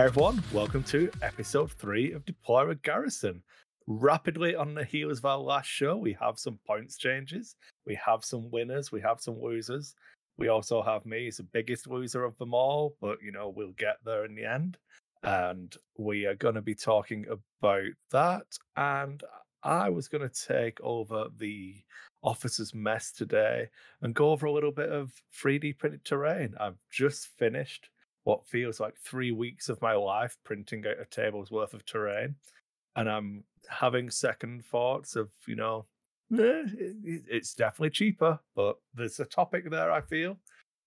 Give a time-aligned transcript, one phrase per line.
[0.00, 3.42] Hey everyone, welcome to episode three of Deploy Garrison.
[3.86, 7.54] Rapidly on the heels of our last show, we have some points changes,
[7.84, 9.94] we have some winners, we have some losers.
[10.38, 13.72] We also have me as the biggest loser of them all, but you know, we'll
[13.72, 14.78] get there in the end.
[15.22, 18.46] And we are going to be talking about that.
[18.76, 19.22] And
[19.62, 21.74] I was going to take over the
[22.22, 23.68] officer's mess today
[24.00, 25.12] and go over a little bit of
[25.44, 26.54] 3D printed terrain.
[26.58, 27.90] I've just finished
[28.24, 32.34] what feels like three weeks of my life printing out a table's worth of terrain.
[32.96, 35.86] And I'm having second thoughts of, you know,
[36.32, 36.64] eh,
[37.28, 40.36] it's definitely cheaper, but there's a topic there, I feel.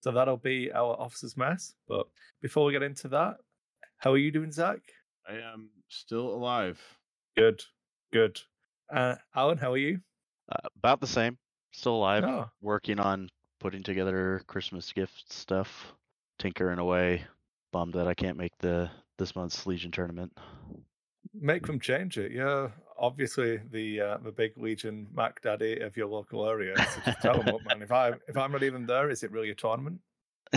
[0.01, 1.75] So that'll be our officer's mess.
[1.87, 2.07] But
[2.41, 3.37] before we get into that,
[3.97, 4.79] how are you doing, Zach?
[5.27, 6.79] I am still alive.
[7.37, 7.63] Good,
[8.11, 8.39] good.
[8.93, 9.99] Uh, Alan, how are you?
[10.51, 11.37] Uh, about the same.
[11.71, 12.23] Still alive.
[12.25, 15.93] Oh, Working on putting together Christmas gift stuff.
[16.43, 17.23] Tinkering away.
[17.71, 20.37] Bummed that I can't make the this month's Legion tournament.
[21.33, 22.33] make them change it.
[22.33, 22.67] Yeah,
[22.99, 26.75] obviously the uh, the big Legion Mac Daddy of your local area.
[26.75, 29.31] So just tell them, look, man, if I if I'm not even there, is it
[29.31, 30.01] really a tournament?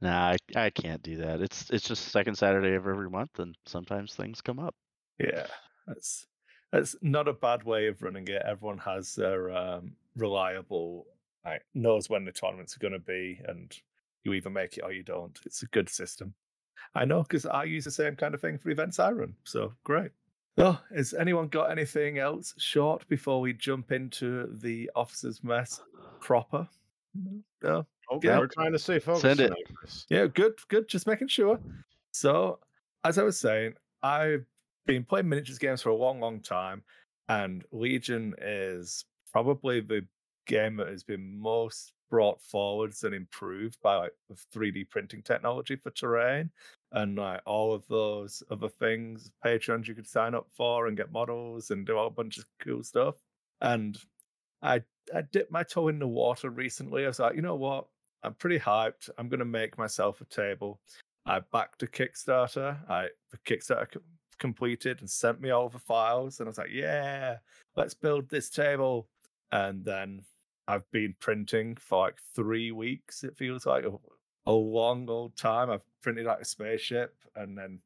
[0.00, 1.40] nah, I, I can't do that.
[1.40, 4.76] It's it's just second Saturday of every month, and sometimes things come up.
[5.18, 5.48] Yeah,
[5.88, 6.28] that's
[6.70, 8.42] that's not a bad way of running it.
[8.46, 11.06] Everyone has their um, reliable,
[11.44, 13.76] like, knows when the tournaments are going to be, and
[14.24, 15.38] you either make it or you don't.
[15.46, 16.34] It's a good system.
[16.94, 19.34] I know because I use the same kind of thing for events I run.
[19.44, 20.10] So great.
[20.58, 25.80] Oh, has anyone got anything else short before we jump into the officer's mess
[26.20, 26.68] proper?
[27.16, 27.38] Mm-hmm.
[27.62, 27.70] No.
[27.70, 27.86] no?
[28.16, 28.38] Okay, Yeah.
[28.40, 29.22] we're trying to stay focused.
[29.22, 29.52] Send it.
[30.08, 30.88] Yeah, good, good.
[30.88, 31.60] Just making sure.
[32.12, 32.58] So,
[33.04, 34.44] as I was saying, I've
[34.86, 36.82] been playing miniatures games for a long, long time,
[37.28, 40.04] and Legion is probably the
[40.46, 44.12] game that has been most brought forwards and improved by like
[44.54, 46.50] 3D printing technology for terrain
[46.92, 51.12] and like all of those other things, patrons you could sign up for and get
[51.12, 53.14] models and do a bunch of cool stuff.
[53.60, 53.96] And
[54.62, 54.82] I
[55.14, 57.04] I dipped my toe in the water recently.
[57.04, 57.86] I was like, you know what?
[58.22, 59.08] I'm pretty hyped.
[59.16, 60.80] I'm gonna make myself a table.
[61.26, 62.78] I backed a Kickstarter.
[62.90, 64.00] I the Kickstarter co-
[64.38, 67.36] completed and sent me all the files, and I was like, yeah,
[67.76, 69.08] let's build this table.
[69.52, 70.22] And then
[70.68, 73.24] I've been printing for like three weeks.
[73.24, 73.92] It feels like a,
[74.46, 75.70] a long old time.
[75.70, 77.80] I've printed like a spaceship, and then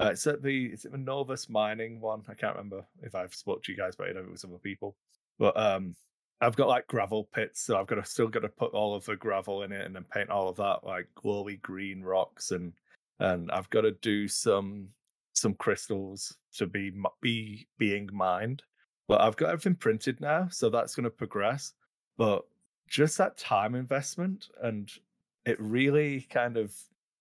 [0.00, 2.22] uh, it's at the it's at the Novus mining one.
[2.28, 4.16] I can't remember if I've spoke to you guys but it.
[4.16, 4.96] If it was other people,
[5.38, 5.94] but um,
[6.40, 9.04] I've got like gravel pits, so I've got to still got to put all of
[9.06, 12.72] the gravel in it and then paint all of that like glowy green rocks and
[13.20, 14.88] and I've got to do some
[15.32, 18.62] some crystals to be be being mined.
[19.08, 21.72] But I've got everything printed now, so that's going to progress.
[22.16, 22.44] But
[22.88, 24.90] just that time investment and
[25.44, 26.76] it really kind of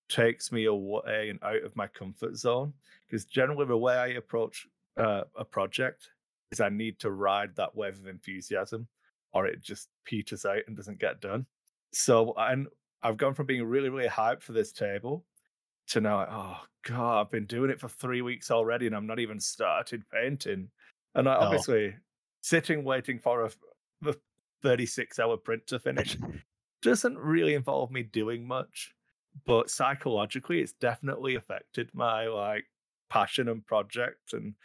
[0.09, 2.73] takes me away and out of my comfort zone
[3.07, 4.67] because generally the way I approach
[4.97, 6.09] uh, a project
[6.51, 8.87] is I need to ride that wave of enthusiasm
[9.33, 11.47] or it just peters out and doesn't get done.
[11.91, 12.67] So and
[13.01, 15.25] I've gone from being really, really hyped for this table
[15.87, 19.07] to now, like, oh god, I've been doing it for three weeks already, and I'm
[19.07, 20.71] not even started painting.
[21.13, 21.43] And I No.
[21.43, 21.95] obviously
[22.41, 23.51] sitting waiting for a,
[24.01, 24.19] the
[24.65, 26.17] 36 hour print to finish
[26.81, 28.95] doesn't really involve me doing much,
[29.45, 32.65] but psychologically, it's definitely affected my like
[33.11, 34.55] passion and project and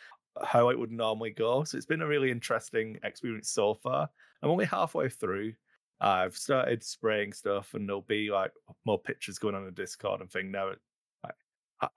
[0.42, 1.64] how it would normally go.
[1.64, 4.08] So it's been a really interesting experience so far.
[4.42, 5.52] I'm only halfway through.
[6.00, 8.52] I've started spraying stuff, and there'll be like
[8.86, 10.72] more pictures going on the Discord and thing now.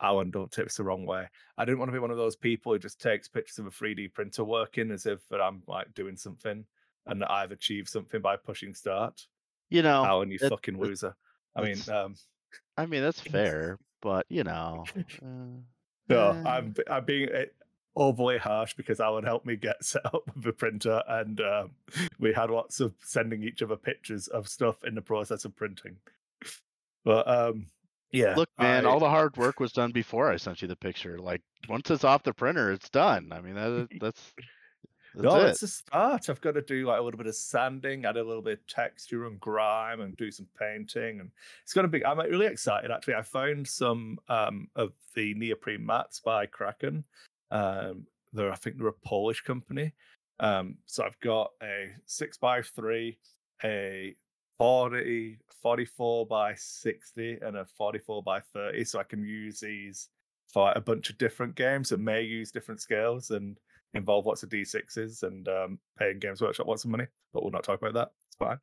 [0.01, 1.27] Alan, don't take this the wrong way.
[1.57, 3.69] I didn't want to be one of those people who just takes pictures of a
[3.69, 6.65] 3D printer working as if that I'm like doing something
[7.05, 9.25] and that I've achieved something by pushing start.
[9.69, 11.15] You know, Alan, you it- fucking it- loser.
[11.55, 12.15] I mean, um,
[12.77, 15.27] I mean that's fair, but you know, uh,
[16.09, 17.29] No, eh, I'm b- I'm being
[17.95, 21.71] overly harsh because Alan helped me get set up with the printer, and um,
[22.19, 25.97] we had lots of sending each other pictures of stuff in the process of printing.
[27.05, 27.67] But um,
[28.11, 30.75] yeah, Look, man, I- all the hard work was done before I sent you the
[30.75, 31.17] picture.
[31.19, 33.29] Like once it's off the printer, it's done.
[33.31, 34.33] I mean, that, that's
[35.15, 35.49] that's no, it.
[35.49, 36.29] it's a start.
[36.29, 38.67] I've got to do like a little bit of sanding, add a little bit of
[38.67, 41.19] texture and grime, and do some painting.
[41.19, 41.31] And
[41.61, 42.05] it's going to be.
[42.05, 42.91] I'm really excited.
[42.91, 47.03] Actually, I found some um, of the neoprene mats by Kraken.
[47.51, 49.93] Um, they're, I think, they're a Polish company.
[50.39, 53.19] Um, so I've got a six by three,
[53.63, 54.15] a
[54.57, 58.83] 40, 44 by 60, and a 44 by 30.
[58.85, 60.09] So I can use these
[60.47, 63.59] for a bunch of different games that may use different scales and
[63.93, 67.63] involve lots of D6s and um, paying Games Workshop lots of money, but we'll not
[67.63, 68.11] talk about that.
[68.27, 68.59] It's fine.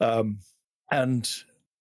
[0.00, 0.38] Um,
[0.90, 1.28] and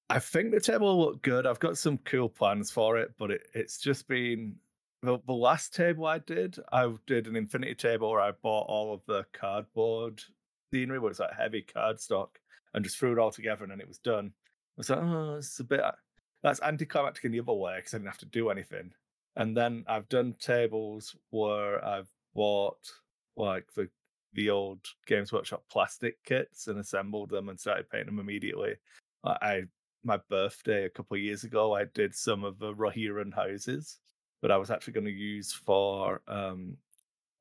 [0.09, 1.45] I think the table will look good.
[1.45, 4.55] I've got some cool plans for it, but it, it's just been
[5.01, 6.57] the, the last table I did.
[6.71, 10.21] I did an infinity table where I bought all of the cardboard
[10.71, 12.29] scenery, where it's like heavy cardstock,
[12.73, 14.33] and just threw it all together, and then it was done.
[14.35, 15.81] I was like, oh, it's a bit
[16.43, 18.91] that's anticlimactic in the other way because I didn't have to do anything.
[19.35, 22.79] And then I've done tables where I've bought
[23.35, 23.89] like the
[24.31, 28.75] the old Games Workshop plastic kits and assembled them and started painting them immediately.
[29.25, 29.63] I
[30.05, 33.99] my birthday a couple of years ago, I did some of the Rohirrim houses
[34.41, 36.77] that I was actually going to use for um,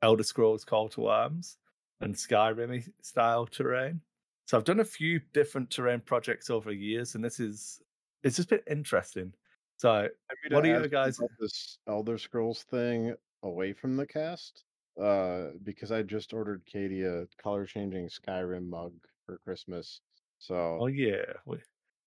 [0.02, 1.58] Elder Scrolls Call to Arms
[2.00, 4.00] and Skyrim style terrain.
[4.46, 7.80] So I've done a few different terrain projects over the years, and this is
[8.24, 9.32] it's just been interesting.
[9.76, 10.08] So,
[10.50, 11.20] what are you guys?
[11.38, 13.14] This Elder Scrolls thing
[13.44, 14.64] away from the cast,
[15.00, 18.92] uh, because I just ordered Katie a color changing Skyrim mug
[19.26, 20.00] for Christmas.
[20.38, 21.58] So, oh yeah, we,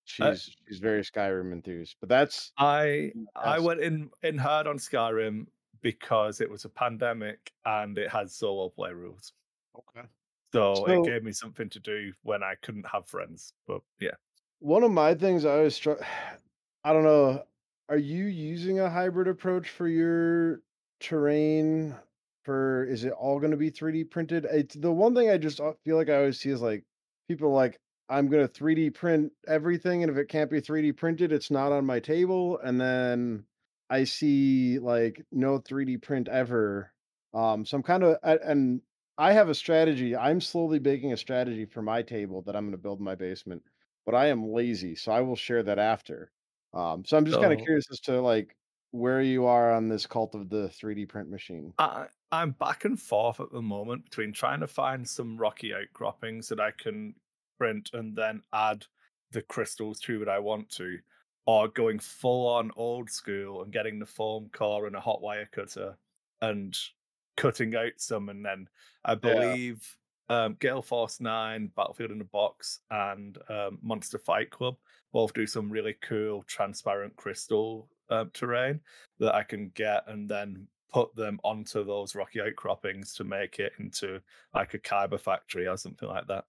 [0.04, 0.36] she's uh,
[0.68, 1.96] she's very Skyrim enthused.
[2.00, 5.46] But that's I I went in in hard on Skyrim
[5.82, 9.32] because it was a pandemic and it had solo play rules.
[9.76, 10.06] Okay.
[10.52, 13.54] So, so it gave me something to do when I couldn't have friends.
[13.66, 14.14] But yeah.
[14.60, 15.96] One of my things I always try
[16.84, 17.44] I don't know,
[17.88, 20.60] are you using a hybrid approach for your
[21.00, 21.94] terrain
[22.44, 24.46] for is it all gonna be 3D printed?
[24.46, 26.84] It's the one thing I just uh, feel like I always see is like
[27.28, 31.50] people like I'm gonna 3D print everything, and if it can't be 3D printed, it's
[31.50, 32.58] not on my table.
[32.58, 33.46] And then
[33.90, 36.92] I see like no 3D print ever.
[37.34, 38.82] Um, so I'm kind of and
[39.18, 40.16] I have a strategy.
[40.16, 43.62] I'm slowly baking a strategy for my table that I'm gonna build in my basement
[44.04, 46.32] but I am lazy, so I will share that after.
[46.74, 48.56] Um, so I'm just kind of curious as to like
[48.92, 51.72] where you are on this cult of the 3D print machine.
[51.78, 56.48] I, I'm back and forth at the moment between trying to find some rocky outcroppings
[56.48, 57.14] that I can
[57.58, 58.84] print and then add
[59.32, 60.98] the crystals to that I want to,
[61.46, 65.48] or going full on old school and getting the foam core and a hot wire
[65.50, 65.96] cutter
[66.42, 66.76] and
[67.36, 68.68] cutting out some and then
[69.04, 69.96] I believe
[70.28, 74.76] um, Gale Force 9, Battlefield in a Box, and um, Monster Fight Club
[75.12, 78.80] both do some really cool transparent crystal um, terrain
[79.18, 83.72] that I can get and then put them onto those rocky outcroppings to make it
[83.78, 84.20] into
[84.54, 86.44] like a kyber factory or something like that.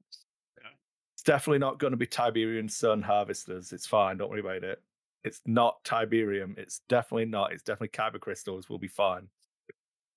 [0.57, 0.69] Yeah.
[1.13, 3.71] It's definitely not going to be Tiberian Sun harvesters.
[3.71, 4.17] It's fine.
[4.17, 4.81] Don't worry about it.
[5.23, 6.57] It's not Tiberium.
[6.57, 7.53] It's definitely not.
[7.53, 8.69] It's definitely kyber crystals.
[8.69, 9.29] We'll be fine.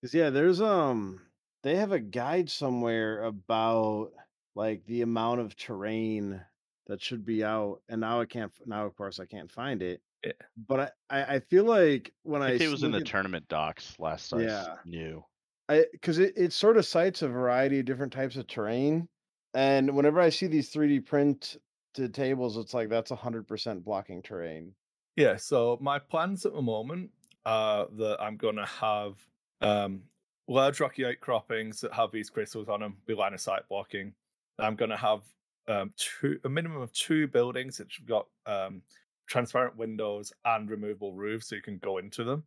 [0.02, 1.20] Cause yeah, there's um
[1.62, 4.10] they have a guide somewhere about
[4.54, 6.40] like the amount of terrain
[6.86, 8.52] that should be out, and now I can't.
[8.64, 10.00] Now, of course, I can't find it.
[10.26, 10.32] Yeah.
[10.68, 10.80] But
[11.10, 13.96] I, I, I feel like when I, I it was in the at, tournament docs
[13.98, 14.40] last time.
[14.40, 14.66] yeah.
[14.84, 15.24] I knew.
[15.68, 19.08] I because it, it sort of cites a variety of different types of terrain,
[19.54, 21.56] and whenever I see these 3D print
[21.94, 24.74] to tables, it's like that's hundred percent blocking terrain.
[25.16, 25.36] Yeah.
[25.36, 27.10] So my plans at the moment
[27.44, 29.14] are that I'm gonna have
[29.60, 30.02] um
[30.48, 34.12] large rocky outcroppings that have these crystals on them be line of sight blocking.
[34.58, 35.20] I'm going to have
[35.68, 38.82] um, two, a minimum of two buildings that have got um,
[39.26, 42.44] transparent windows and removable roofs, so you can go into them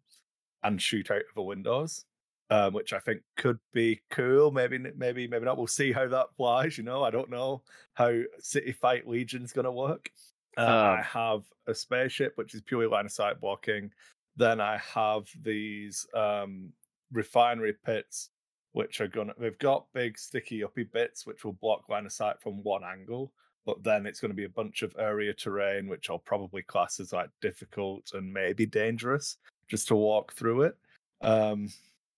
[0.64, 2.06] and shoot out of the windows,
[2.50, 4.52] um, which I think could be cool.
[4.52, 5.58] Maybe, maybe, maybe not.
[5.58, 6.78] We'll see how that flies.
[6.78, 7.62] You know, I don't know
[7.94, 10.10] how City Fight Legion's going to work.
[10.58, 13.92] Uh, uh, I have a spaceship which is purely line of sight blocking.
[14.36, 16.74] Then I have these um,
[17.12, 18.30] refinery pits,
[18.72, 22.42] which are gonna they've got big sticky uppy bits which will block line of sight
[22.42, 23.32] from one angle,
[23.70, 27.00] but then it's going to be a bunch of area terrain which I'll probably class
[27.00, 30.76] as like difficult and maybe dangerous just to walk through it.
[31.22, 31.70] Um,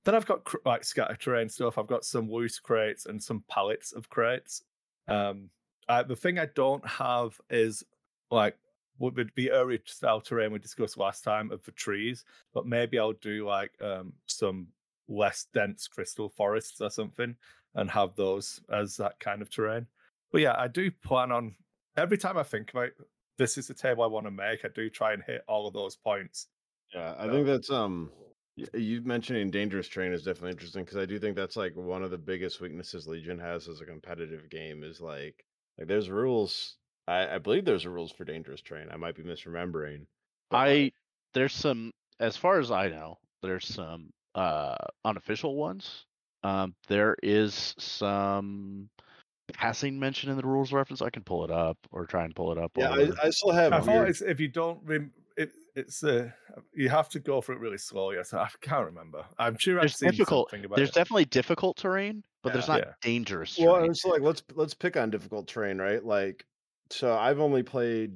[0.05, 1.77] then I've got like scatter terrain stuff.
[1.77, 4.63] I've got some loose crates and some pallets of crates.
[5.09, 5.49] Um,
[5.89, 7.83] I, the thing I don't have is
[8.29, 8.55] like
[8.97, 12.97] what would be area style terrain we discussed last time of the trees, but maybe
[12.97, 14.67] I'll do like um, some
[15.09, 17.35] less dense crystal forests or something
[17.75, 19.85] and have those as that kind of terrain.
[20.31, 21.55] But yeah, I do plan on
[21.97, 22.91] every time I think about
[23.37, 25.73] this is the table I want to make, I do try and hit all of
[25.73, 26.47] those points.
[26.93, 28.11] Yeah, I think that's um
[28.73, 32.11] you mentioning dangerous train is definitely interesting because I do think that's like one of
[32.11, 35.45] the biggest weaknesses Legion has as a competitive game is like
[35.77, 36.77] like there's rules.
[37.07, 38.87] I, I believe there's rules for dangerous train.
[38.91, 40.05] I might be misremembering.
[40.51, 40.91] I
[41.33, 46.05] there's some as far as I know, there's some uh, unofficial ones.
[46.43, 48.89] Um, there is some
[49.53, 51.01] passing mention in the rules reference.
[51.01, 52.71] I can pull it up or try and pull it up.
[52.75, 53.73] Yeah, I, I, still have.
[53.73, 56.29] I thought it's, if you don't, rem- it, it's uh,
[56.73, 58.17] you have to go for it really slowly.
[58.17, 59.25] I can't remember.
[59.37, 60.53] I'm sure there's I've seen difficult.
[60.75, 60.95] there's it.
[60.95, 62.93] definitely difficult terrain, but yeah, there's not yeah.
[63.01, 63.57] dangerous.
[63.59, 63.91] Well, terrain.
[63.91, 66.03] it's like let's let's pick on difficult terrain, right?
[66.03, 66.45] Like,
[66.89, 68.13] so I've only played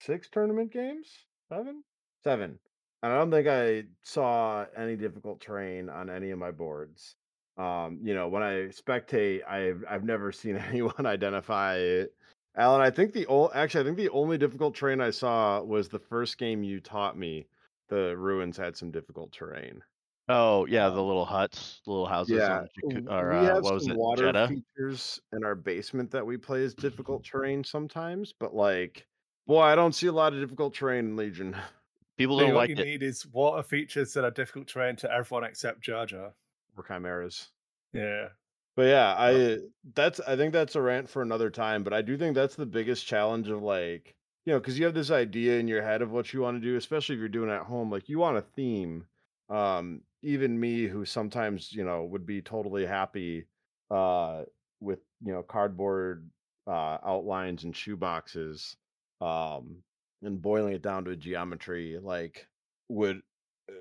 [0.00, 1.08] six tournament games,
[1.48, 1.82] seven,
[2.22, 2.58] seven.
[3.02, 7.14] And I don't think I saw any difficult terrain on any of my boards.
[7.56, 12.14] Um, you know, when I spectate, I've I've never seen anyone identify it.
[12.56, 15.88] Alan, I think the old actually I think the only difficult terrain I saw was
[15.88, 17.48] the first game you taught me.
[17.88, 19.82] The ruins had some difficult terrain.
[20.28, 23.54] Oh yeah, the Um, little huts, the little houses Yeah, on Jakku- or we uh,
[23.54, 24.48] have what was some it, water Jedha?
[24.48, 29.06] features in our basement that we play as difficult terrain sometimes, but like,
[29.46, 31.56] boy, I don't see a lot of difficult terrain in Legion.
[32.18, 32.86] People don't what like you it.
[32.86, 36.34] need is water features that are difficult terrain to everyone except Jar Jar.
[36.76, 37.48] Or chimeras.
[37.92, 38.28] Yeah.
[38.76, 39.58] But yeah, I
[39.94, 41.82] that's I think that's a rant for another time.
[41.82, 44.14] But I do think that's the biggest challenge of like
[44.44, 46.66] you know because you have this idea in your head of what you want to
[46.66, 47.90] do, especially if you're doing it at home.
[47.90, 49.06] Like you want a theme.
[49.48, 53.46] Um, even me, who sometimes you know would be totally happy
[53.90, 54.42] uh,
[54.80, 56.28] with you know cardboard
[56.66, 58.76] uh, outlines and shoe boxes,
[59.22, 59.76] um,
[60.22, 62.46] and boiling it down to a geometry, like
[62.88, 63.22] would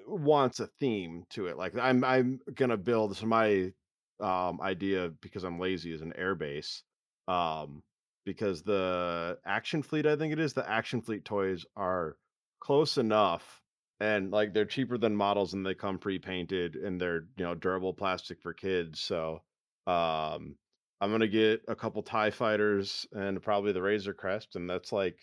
[0.07, 1.57] wants a theme to it.
[1.57, 3.71] Like I'm I'm gonna build so my
[4.19, 6.81] um idea because I'm lazy is an airbase.
[7.27, 7.83] Um
[8.25, 12.17] because the action fleet, I think it is, the action fleet toys are
[12.59, 13.61] close enough
[13.99, 17.93] and like they're cheaper than models and they come pre-painted and they're you know durable
[17.93, 18.99] plastic for kids.
[18.99, 19.41] So
[19.87, 20.55] um
[21.01, 25.19] I'm gonna get a couple TIE fighters and probably the Razor Crest, and that's like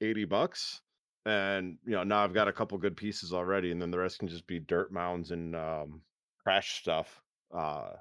[0.00, 0.82] 80 bucks.
[1.26, 4.18] And you know, now I've got a couple good pieces already, and then the rest
[4.18, 6.02] can just be dirt mounds and um
[6.42, 7.22] crash stuff.
[7.50, 7.92] Uh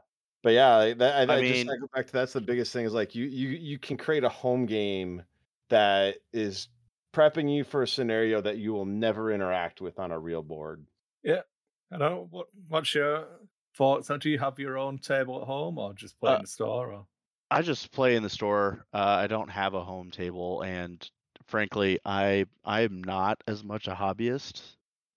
[0.42, 2.86] but yeah, that, I, I I just I go back to that's the biggest thing
[2.86, 5.24] is like you you you can create a home game
[5.70, 6.68] that is
[7.14, 10.86] prepping you for a scenario that you will never interact with on a real board.
[11.24, 11.44] Yeah,
[11.92, 12.30] I don't.
[12.32, 13.28] What What's your
[13.76, 14.10] thoughts?
[14.20, 16.92] Do you have your own table at home, or just play Uh, in the store?
[16.94, 17.08] Or
[17.50, 18.86] I just play in the store.
[18.94, 21.10] Uh, I don't have a home table, and
[21.54, 24.64] frankly, I I am not as much a hobbyist.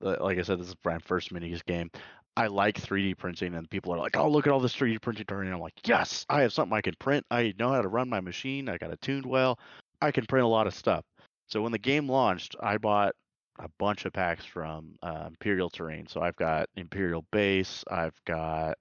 [0.02, 1.90] Like I said, this is my first mini game.
[2.36, 5.24] I like 3D printing, and people are like, "Oh, look at all this 3D printing!"
[5.30, 7.24] And I'm like, "Yes, I have something I can print.
[7.30, 8.68] I know how to run my machine.
[8.68, 9.58] I got it tuned well.
[10.02, 11.06] I can print a lot of stuff."
[11.48, 13.14] So when the game launched, I bought
[13.58, 16.06] a bunch of packs from uh, Imperial Terrain.
[16.06, 17.82] So I've got Imperial Base.
[17.90, 18.76] I've got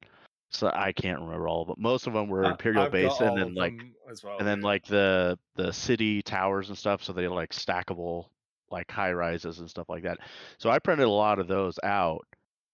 [0.56, 3.82] so I can't remember all, but most of them were Imperial Base, and then like
[4.24, 4.38] well.
[4.38, 8.26] and then like the the city towers and stuff so they're like stackable
[8.72, 10.18] like high rises and stuff like that
[10.58, 12.26] so i printed a lot of those out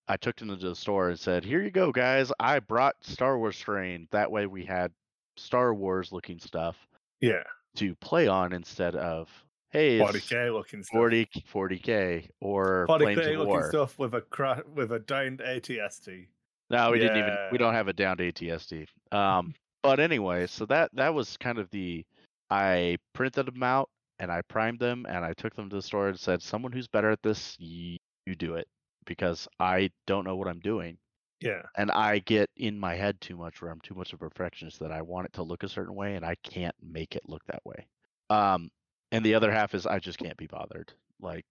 [0.07, 3.37] i took them to the store and said here you go guys i brought star
[3.37, 4.91] wars terrain that way we had
[5.35, 6.77] star wars looking stuff
[7.19, 7.43] yeah,
[7.75, 9.29] to play on instead of
[9.69, 10.97] hey 40k looking stuff.
[10.97, 16.27] 40 40k or 40k looking war stuff with a cra- with a downed ATST.
[16.71, 17.37] No, we didn't even.
[17.49, 18.87] We don't have it down to ATST.
[19.11, 22.05] Um, but anyway, so that that was kind of the.
[22.49, 26.09] I printed them out and I primed them and I took them to the store
[26.09, 28.67] and said, "Someone who's better at this, y- you do it,"
[29.05, 30.97] because I don't know what I'm doing
[31.41, 34.29] Yeah, and I get in my head too much, where I'm too much of a
[34.29, 37.29] perfectionist that I want it to look a certain way and I can't make it
[37.29, 37.87] look that way.
[38.29, 38.71] Um,
[39.11, 40.93] and the other half is I just can't be bothered.
[41.21, 41.45] Like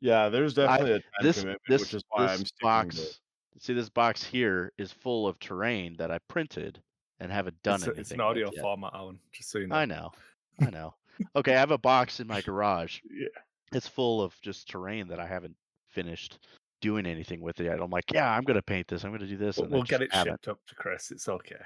[0.00, 3.20] Yeah, there's definitely a time this this which is why this I'm box
[3.58, 6.80] see this box here is full of terrain that I printed
[7.20, 8.00] and haven't done it's, anything.
[8.00, 8.62] it's an audio yet.
[8.62, 9.18] format, Alan.
[9.32, 9.74] Just so you know.
[9.76, 10.12] I know,
[10.60, 10.94] I know.
[11.34, 13.00] Okay, I have a box in my garage.
[13.10, 13.28] Yeah.
[13.72, 15.56] It's full of just terrain that I haven't
[15.90, 16.38] finished
[16.80, 17.80] doing anything with it yet.
[17.80, 19.04] I'm like, yeah, I'm gonna paint this.
[19.04, 19.56] I'm gonna do this.
[19.56, 20.34] We'll, and we'll get it haven't.
[20.34, 21.10] shipped up to Chris.
[21.10, 21.56] It's okay.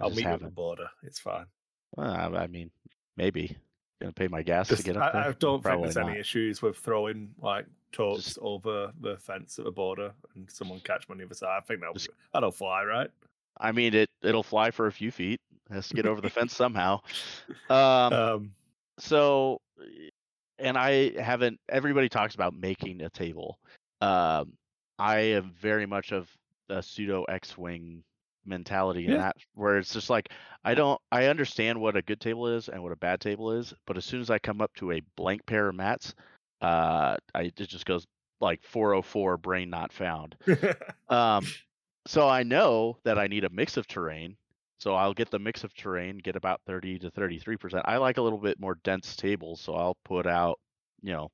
[0.00, 0.88] I'll meet you at the border.
[1.02, 1.46] It's fine.
[1.96, 2.70] Well, I I mean,
[3.16, 3.56] maybe
[4.00, 5.22] gonna pay my gas to get up there.
[5.22, 6.10] I, I don't Probably think there's not.
[6.10, 10.80] any issues with throwing like totes Just- over the fence at the border and someone
[10.80, 11.58] catch me on the other side.
[11.58, 13.10] I think that'll, Just- that'll fly, right?
[13.60, 15.40] I mean, it it'll fly for a few feet.
[15.70, 17.00] It has to get over the fence somehow.
[17.68, 18.54] Um, Um,
[18.98, 19.60] so
[20.58, 23.60] and i haven't everybody talks about making a table
[24.00, 24.52] um
[24.98, 26.28] i am very much of
[26.68, 28.02] a pseudo x-wing
[28.44, 29.18] mentality in Yeah.
[29.18, 30.30] that where it's just like
[30.64, 33.72] i don't i understand what a good table is and what a bad table is
[33.86, 36.12] but as soon as i come up to a blank pair of mats
[36.60, 38.04] uh i it just goes
[38.40, 40.36] like 404 brain not found
[41.08, 41.44] um,
[42.06, 44.36] so I know that I need a mix of terrain.
[44.80, 47.82] So I'll get the mix of terrain, get about 30 to 33%.
[47.84, 50.58] I like a little bit more dense tables, so I'll put out,
[51.02, 51.30] you know,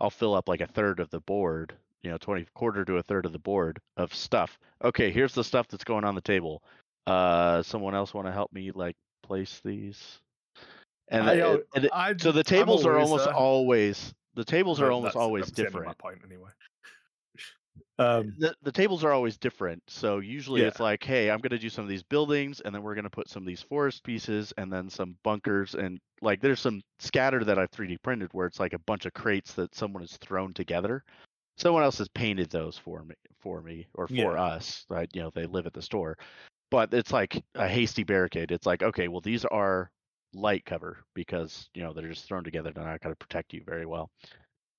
[0.00, 3.02] I'll fill up like a third of the board, you know, 20 quarter to a
[3.04, 4.58] third of the board of stuff.
[4.84, 6.62] Okay, here's the stuff that's going on the table.
[7.06, 10.18] Uh, someone else want to help me like place these?
[11.08, 14.44] And, I, uh, and it- I, so the tables are always, almost uh, always the
[14.44, 15.88] tables are almost that's- always that's different.
[15.88, 16.50] My point, anyway.
[18.00, 19.82] Um, the, the tables are always different.
[19.88, 20.68] So usually Yeah.
[20.68, 23.02] it's like, hey, I'm going to do some of these buildings and then we're going
[23.04, 26.80] to put some of these forest pieces and then some bunkers and like there's some
[27.00, 30.16] scatter that I've 3D printed where it's like a bunch of crates that someone has
[30.18, 31.02] thrown together.
[31.56, 34.30] Someone else has painted those for me for me or for Yeah.
[34.44, 35.10] us, right?
[35.12, 36.16] You know, they live at the store.
[36.70, 38.52] But it's like a hasty barricade.
[38.52, 39.90] It's like, okay, well these are
[40.34, 42.72] light cover because, you know, they're just thrown together.
[42.72, 44.10] They're not going to protect you very well.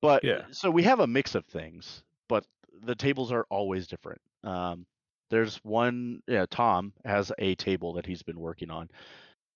[0.01, 0.45] But Yeah.
[0.51, 2.45] so we have a mix of things, but
[2.83, 4.21] the tables are always different.
[4.43, 4.85] Um,
[5.29, 8.89] there's one, yeah, Tom has a table that he's been working on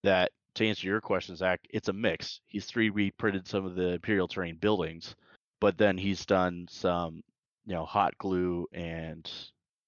[0.04, 2.40] that, to answer your question, Zach, it's a mix.
[2.46, 5.16] He's 3D printed some of the Imperial Terrain buildings,
[5.60, 7.24] but then he's done some,
[7.66, 9.32] you know, hot glue and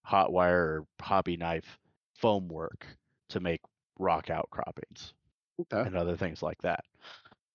[0.03, 1.77] hot wire or hobby knife
[2.15, 2.85] foam work
[3.29, 3.62] to make
[4.00, 5.13] rock outcroppings
[5.62, 5.88] Okay.
[5.88, 6.83] and other things like that.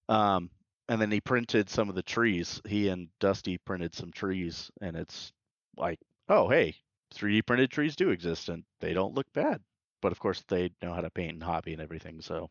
[0.09, 0.51] Um,
[0.89, 2.61] and then he printed some of the trees.
[2.67, 5.33] He and Dusty printed some trees, and it's
[5.77, 6.75] like, oh, hey,
[7.15, 9.61] 3D printed trees do exist, and they don't look bad.
[10.03, 12.21] But of course, they know how to paint and hobby and everything.
[12.21, 12.51] So,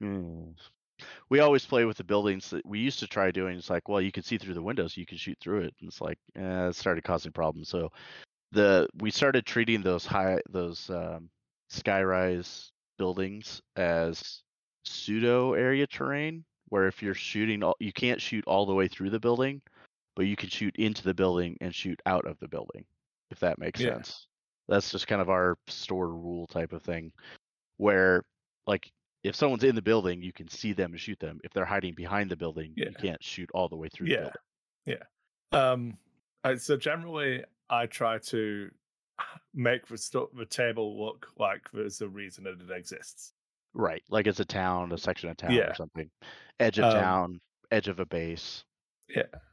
[0.00, 0.50] hmm.
[1.28, 3.58] we always play with the buildings that we used to try doing.
[3.58, 5.88] It's like, well, you can see through the windows, you can shoot through it, and
[5.88, 7.68] it's like, eh, it started causing problems.
[7.68, 7.90] So,
[8.52, 11.28] the we started treating those high those um,
[11.70, 14.42] skyrise buildings as
[14.86, 19.10] pseudo area terrain where if you're shooting all, you can't shoot all the way through
[19.10, 19.60] the building
[20.14, 22.84] but you can shoot into the building and shoot out of the building
[23.30, 23.94] if that makes Yeah.
[23.94, 24.26] sense
[24.68, 27.12] that's just kind of our store rule type of thing
[27.76, 28.22] where
[28.66, 28.90] like
[29.22, 31.94] if someone's in the building you can see them and shoot them if they're hiding
[31.94, 32.88] behind the building Yeah.
[32.90, 34.32] you can't shoot all the way through the
[34.86, 35.02] Yeah.
[35.52, 35.96] Um,
[36.44, 38.70] uh, so generally, I try to
[39.54, 43.32] make the, stu- the table look like there's a reason that it exists.
[43.76, 45.70] Right like it's a town a section of town Yeah.
[45.70, 46.10] or something
[46.60, 47.40] edge of Um, town
[47.70, 48.64] edge of a base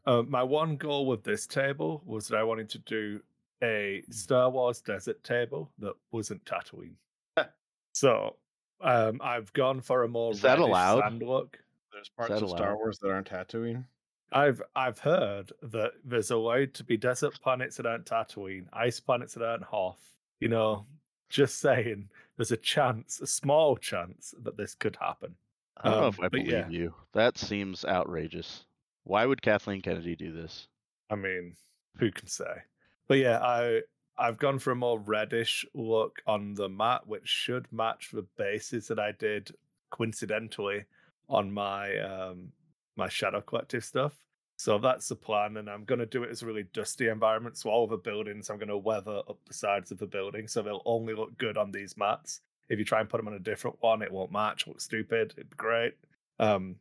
[0.05, 3.21] Uh, my one goal with this table was that I wanted to do
[3.63, 6.95] a Star Wars desert table that wasn't Tatooine.
[7.93, 8.35] so
[8.81, 11.01] um, I've gone for a more Is that allowed?
[11.01, 11.59] sand look.
[11.93, 12.75] There's parts of Star?
[12.75, 13.85] Wars that aren't Tatooine.
[14.31, 19.35] I've I've heard that there's allowed to be desert planets that aren't Tatooine, ice planets
[19.35, 20.01] that aren't Hoth.
[20.39, 20.85] You know,
[21.33, 25.35] just saying, there's a chance, a small chance that this could happen.
[25.77, 26.67] I don't know Um, if I believe yeah.
[26.69, 26.93] you.
[27.13, 28.65] That seems outrageous.
[29.03, 30.67] Why would Kathleen Kennedy do this?
[31.09, 31.55] I mean,
[31.97, 32.63] who can say?
[33.07, 33.81] But yeah, I
[34.17, 38.87] I've gone for a more reddish look on the mat, which should match the bases
[38.87, 39.51] that I did
[39.91, 40.85] coincidentally
[41.29, 42.51] on my um
[42.95, 44.23] my Shadow Collective stuff.
[44.63, 47.57] So that's the plan, and I'm gonna do it as a really dusty environment.
[47.57, 50.81] So all the buildings, I'm gonna weather up the sides of the building, so they'll
[50.85, 52.39] only look good on these mats.
[52.69, 54.65] If you try and put them on a different one, it won't match.
[54.65, 55.33] Look stupid.
[55.35, 55.95] It'd be great.
[56.39, 56.77] Um,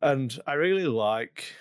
[0.00, 1.52] and I really like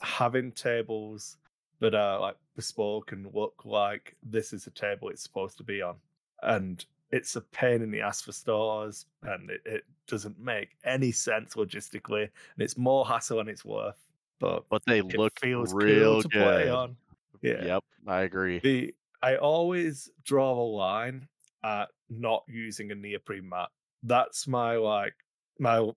[0.00, 1.38] having tables
[1.78, 5.80] that are like bespoke and look like this is a table it's supposed to be
[5.80, 5.96] on.
[6.42, 11.10] And it's a pain in the ass for stores and it, it doesn't make any
[11.10, 12.24] sense logistically.
[12.24, 13.96] And it's more hassle than it's worth.
[14.40, 16.42] But But they look feels real cool to good.
[16.42, 16.96] play on.
[17.42, 17.64] Yeah.
[17.64, 18.58] Yep, I agree.
[18.58, 21.28] The I always draw the line
[21.62, 23.68] at not using a neoprene mat.
[24.02, 25.14] That's my like
[25.58, 25.88] my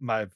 [0.00, 0.26] my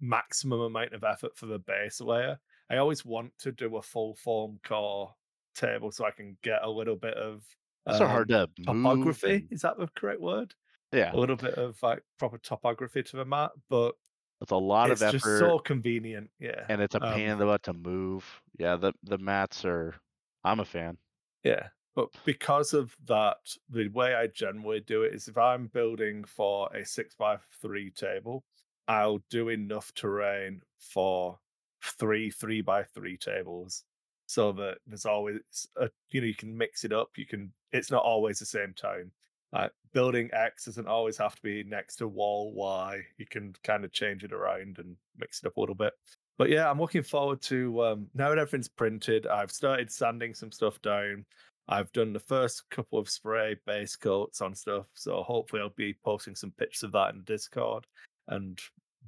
[0.00, 2.38] maximum amount of effort for the base layer.
[2.70, 5.14] I always want to do a full foam core
[5.54, 7.44] table so I can get a little bit of
[7.86, 9.34] It's so hard um, to topography.
[9.34, 10.54] and- Is that the correct word?
[10.92, 13.94] yeah, A little bit of like proper topography to the mat, but
[14.40, 16.30] it's a lot it's of just effort, so convenient.
[16.38, 16.64] Yeah.
[16.68, 18.24] and it's a pain in um, the butt to move.
[18.58, 19.94] Yeah, the the mats are.
[20.44, 20.98] I'm a fan.
[21.42, 21.68] Yeah.
[21.94, 23.36] But because of that,
[23.70, 27.90] the way I generally do it is if I'm building for a six by three
[27.90, 28.44] table,
[28.88, 31.38] I'll do enough terrain for
[31.82, 33.84] three three by three tables.
[34.26, 35.38] So that there's always
[35.76, 37.10] a you know, you can mix it up.
[37.16, 39.12] You can it's not always the same time.
[39.54, 43.00] Like building X doesn't always have to be next to wall Y.
[43.18, 45.92] You can kind of change it around and mix it up a little bit.
[46.36, 49.28] But yeah, I'm looking forward to um, now that everything's printed.
[49.28, 51.24] I've started sanding some stuff down.
[51.68, 55.96] I've done the first couple of spray base coats on stuff, so hopefully I'll be
[56.04, 57.86] posting some pictures of that in Discord,
[58.28, 58.60] and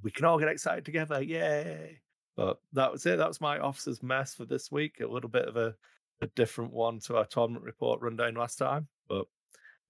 [0.03, 1.21] we can all get excited together.
[1.21, 2.01] Yay!
[2.37, 3.19] But that was it.
[3.19, 5.01] That was my officer's mess for this week.
[5.01, 5.75] A little bit of a,
[6.23, 9.27] a different one to our tournament report rundown last time, but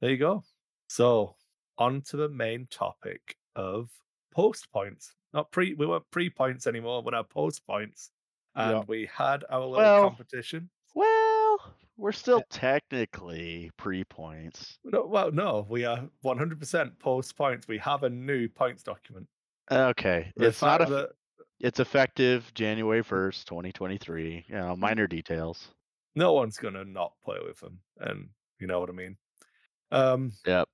[0.00, 0.44] there you go.
[0.88, 1.36] So
[1.78, 3.90] on to the main topic of
[4.32, 5.14] post points.
[5.32, 7.02] Not pre, we weren't pre points anymore.
[7.02, 8.10] We're now post points,
[8.54, 8.84] and Yeah.
[8.86, 10.70] we had our little Well- competition.
[10.94, 14.78] Well, we're still technically pre points.
[14.84, 17.68] No, well, no, we are 100% post points.
[17.68, 19.28] We have a new points document.
[19.70, 20.86] Uh, okay, The it's not a.
[20.86, 21.12] that-
[21.58, 23.06] It's effective January mm.
[23.06, 24.44] first, twenty twenty three.
[24.48, 24.78] You know, mm.
[24.78, 25.68] minor details.
[26.14, 29.16] No one's gonna not play with them, and you know what I mean.
[29.92, 30.64] Um, yeah.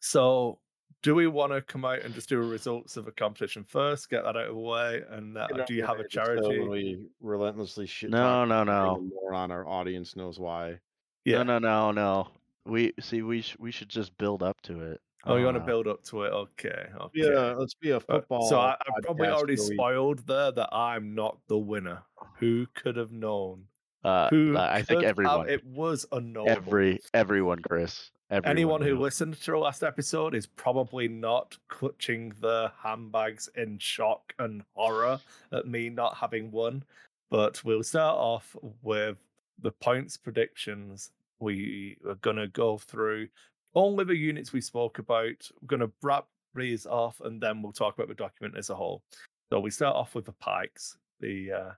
[0.00, 0.58] so
[1.02, 4.08] do we want to come out and just do a results of a competition first,
[4.08, 6.26] get that out of the way, and uh, do you have a the way just
[6.26, 6.68] so charity?
[6.68, 8.10] We relentlessly shit.
[8.10, 8.94] No, no, no.
[8.96, 10.78] them More on our audience knows why.
[11.24, 11.42] Yeah.
[11.42, 12.28] No, no, no, no.
[12.64, 13.22] We see.
[13.22, 15.00] We sh- we should just build up to it.
[15.24, 16.30] Oh, you want to Uh, build up to it?
[16.32, 16.86] Okay.
[17.00, 17.10] Okay.
[17.14, 18.48] Yeah, let's be a Uh, football.
[18.48, 22.02] so I, probably already we- spoiled there that I'm not the winner.
[22.38, 23.66] Who could have known?
[24.04, 26.50] Uh, Who I think could have- everyone, It was unknowable.
[26.50, 28.10] every everyone, Chris.
[28.32, 33.78] Everyone Anyone who listened to the last episode is probably not clutching the handbags in
[33.78, 35.20] shock and horror
[35.52, 36.82] at me not having won.
[37.30, 39.18] But we'll start off with
[39.60, 41.10] the points predictions.
[41.40, 43.28] We are going to go through
[43.74, 45.50] only the units we spoke about.
[45.60, 48.74] We're going to wrap these off and then we'll talk about the document as a
[48.74, 49.02] whole.
[49.50, 51.70] So we start off with the pikes, the uh,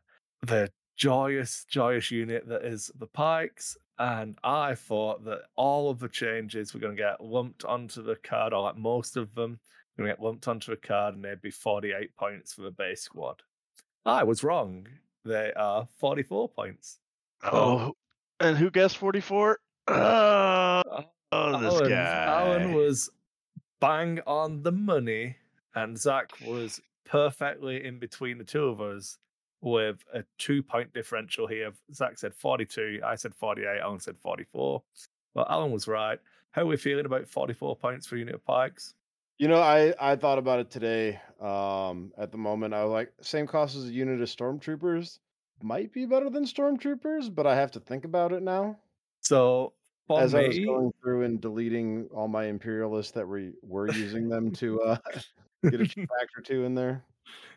[0.43, 3.77] the joyous, joyous unit that is the pikes.
[3.99, 8.17] And I thought that all of the changes were going to get lumped onto the
[8.17, 9.61] card, or like most of them,
[9.97, 13.03] going to get lumped onto the card, and they'd be 48 points for the base
[13.03, 13.43] squad.
[14.05, 14.87] I was wrong.
[15.25, 16.99] They are 44 points.
[17.45, 17.97] Oh, oh
[18.41, 19.59] and who guessed forty four?
[19.89, 20.83] Oh,
[21.33, 22.25] oh, this Alan, guy.
[22.25, 23.11] Alan was
[23.81, 25.37] bang on the money,
[25.75, 29.19] and Zach was perfectly in between the two of us
[29.65, 31.73] with a two point differential here.
[31.93, 34.83] Zach said 42, I said 48, Alan said 44.
[35.35, 36.19] Well, Alan was right.
[36.53, 38.95] How are we feeling about 44 points for unit of pikes?
[39.39, 41.21] You know, I I thought about it today.
[41.41, 45.19] Um, at the moment, I was like, same cost as a unit of stormtroopers.
[45.63, 48.79] Might be better than stormtroopers, but I have to think about it now.
[49.21, 49.73] So
[50.11, 54.53] As I was going through and deleting all my imperialists that we were using them
[54.53, 54.97] to uh,
[55.71, 57.03] get a factor two in there.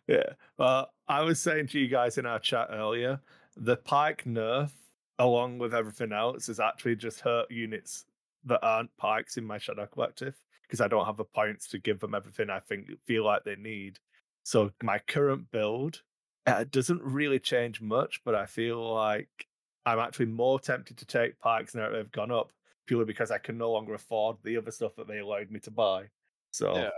[0.07, 0.33] Yeah.
[0.57, 3.19] Well, I was saying to you guys in our chat earlier,
[3.55, 4.71] the Pike nerf,
[5.19, 8.05] along with everything else, has actually just hurt units
[8.45, 11.99] that aren't Pikes in my Shadow Collective because I don't have the points to give
[11.99, 13.99] them everything I think feel like they need.
[14.43, 16.01] So my current build
[16.45, 19.47] uh, doesn't really change much, but I feel like
[19.85, 22.51] I'm actually more tempted to take Pikes now that they've gone up
[22.85, 25.71] purely because I can no longer afford the other stuff that they allowed me to
[25.71, 26.05] buy.
[26.51, 26.89] So Yeah.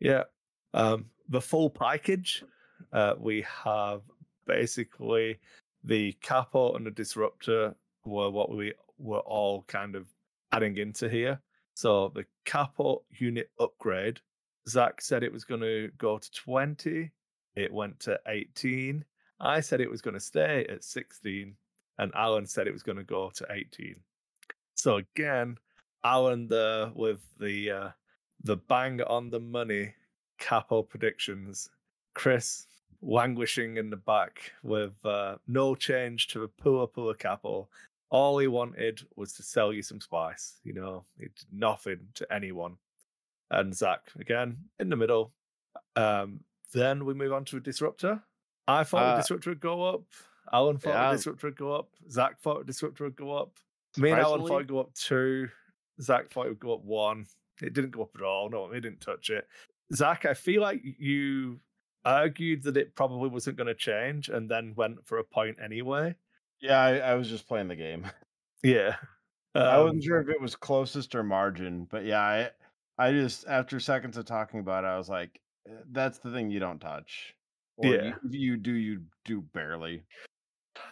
[0.00, 0.24] yeah.
[0.74, 2.44] Um, the full package,
[2.92, 4.02] uh, we have
[4.46, 5.38] basically
[5.84, 10.06] the capo and the disruptor were what we were all kind of
[10.52, 11.40] adding into here.
[11.74, 14.20] So the capo unit upgrade,
[14.68, 17.10] Zach said it was going to go to 20.
[17.56, 19.04] It went to 18.
[19.40, 21.54] I said it was going to stay at 16.
[21.98, 23.96] And Alan said it was going to go to 18.
[24.74, 25.56] So again,
[26.04, 27.88] Alan there with the uh,
[28.44, 29.94] the bang on the money
[30.38, 31.70] capo predictions.
[32.14, 32.66] Chris
[33.02, 37.68] languishing in the back with uh, no change to a poor, poor capo.
[38.10, 40.56] All he wanted was to sell you some spice.
[40.64, 42.76] You know, he did nothing to anyone.
[43.50, 45.32] And Zach again in the middle.
[45.96, 46.40] Um,
[46.72, 48.20] then we move on to a disruptor.
[48.66, 50.02] I thought Uh, the disruptor would go up.
[50.52, 51.10] Alan thought Yeah.
[51.10, 51.88] the disruptor would go up.
[52.10, 53.56] Zach thought the disruptor would go up.
[53.96, 55.48] Me and Alan thought it'd go up two.
[56.00, 57.26] Zach thought it would go up one.
[57.62, 58.48] It didn't go up at all.
[58.50, 59.48] No, it didn't touch it.
[59.94, 61.60] Zach, I feel like you
[62.04, 66.16] argued that it probably wasn't going to change and then went for a point anyway.
[66.60, 68.06] Yeah, I, I was just playing the game.
[68.62, 68.96] Yeah.
[69.54, 72.50] I Um, wasn't sure if it was closest or margin, but yeah, I
[73.08, 76.50] I just after seconds of talking about it, I was like, "Eh, that's the thing
[76.50, 77.34] you don't touch.
[77.76, 78.02] Or Yeah.
[78.02, 80.04] you, you do, you do barely.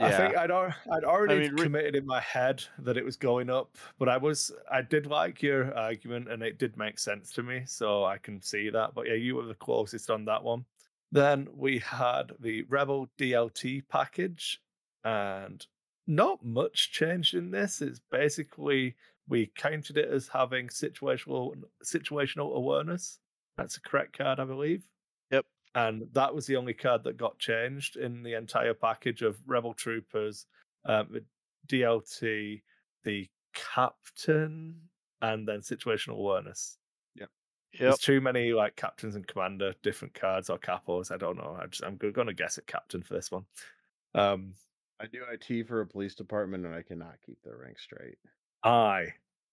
[0.00, 3.50] I think I'd I'd already mean, re- committed in my head that it was going
[3.50, 7.42] up, but I was I did like your argument and it did make sense to
[7.42, 8.94] me, so I can see that.
[8.94, 10.64] But yeah, you were the closest on that one.
[11.12, 14.60] Then we had the Rebel DLT package,
[15.04, 15.64] and
[16.06, 17.80] not much changed in this.
[17.80, 18.96] It's basically
[19.28, 23.18] we counted it as having situational situational awareness.
[23.56, 24.86] That's a correct card, I believe.
[25.76, 29.74] And that was the only card that got changed in the entire package of Rebel
[29.74, 30.46] Troopers,
[30.86, 31.22] um, the
[31.68, 32.62] DLT,
[33.04, 34.74] the Captain,
[35.20, 36.78] and then situational awareness.
[37.14, 37.28] Yep.
[37.78, 41.12] There's too many like captains and commander, different cards or capos.
[41.12, 41.58] I don't know.
[41.60, 43.44] I just, I'm going to guess at captain for this one.
[44.14, 44.54] Um,
[44.98, 48.16] I do IT for a police department, and I cannot keep their rank straight.
[48.64, 49.08] I,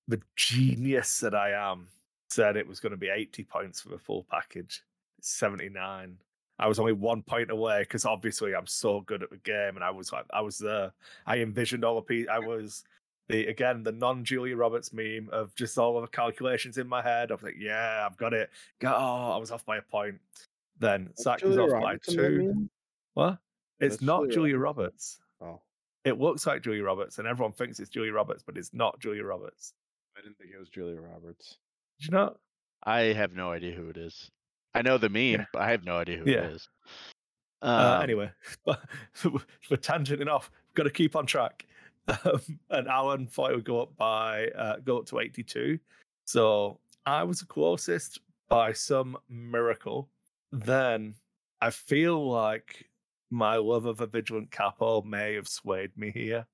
[0.08, 1.88] the genius that I am,
[2.30, 4.84] said it was going to be 80 points for the full package.
[5.24, 6.18] It's 79.
[6.60, 9.84] I was only one point away because obviously I'm so good at the game, and
[9.84, 10.92] I was like, I was there.
[11.26, 12.84] I envisioned all the pe- I was
[13.30, 17.02] the again the non Julia Roberts meme of just all of the calculations in my
[17.02, 17.32] head.
[17.32, 18.50] I was like, yeah, I've got it.
[18.80, 18.94] Go.
[18.94, 20.20] Oh, I was off by a point.
[20.78, 22.70] Then Zach was off by two.
[23.14, 23.38] What?
[23.80, 25.20] It's That's not Julia Julia Roberts.
[25.42, 25.62] Oh,
[26.04, 29.24] it looks like Julia Roberts, and everyone thinks it's Julia Roberts, but it's not Julia
[29.24, 29.74] Roberts.
[30.18, 31.60] I didn't think it was Julia Roberts.
[32.00, 32.36] Did you know?
[32.84, 34.30] I have no idea who it is.
[34.76, 36.46] I know the meme, but I have no idea who Yeah.
[36.46, 36.68] it is.
[37.62, 38.32] Uh, Um, anyway,
[38.66, 40.52] we're tangenting off.
[40.70, 41.66] We've got to keep on track.
[42.26, 45.80] Um, and Alan thought it would go up by uh, go up to 82.
[46.26, 50.10] So I was the closest by some miracle.
[50.52, 51.16] Then
[51.62, 52.90] I feel like
[53.32, 56.46] my love of a vigilant capo may have swayed me here.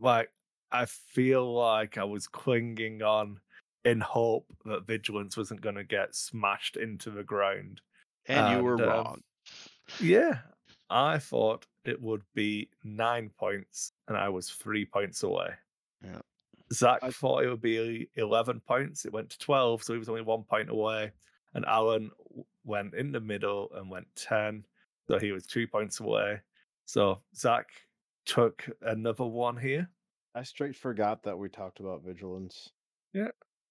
[0.00, 0.30] Like
[0.72, 3.38] I feel like I was clinging on
[3.86, 7.80] in hope that vigilance wasn't going to get smashed into the ground.
[8.26, 9.22] and you were and, um, wrong.
[10.00, 10.38] Yeah,
[10.90, 15.50] I thought it would be nine points, and I was three points away.
[16.04, 16.20] Yeah.
[16.72, 19.04] Zach I- thought it would be 11 points.
[19.06, 21.12] It went to 12, so he was only one point away.
[21.54, 22.10] And Alan
[22.64, 24.64] went in the middle and went 10,
[25.06, 26.40] so he was two points away.
[26.86, 27.66] So Zach
[28.24, 29.88] took another one here.
[30.34, 32.70] I straight forgot that we talked about vigilance.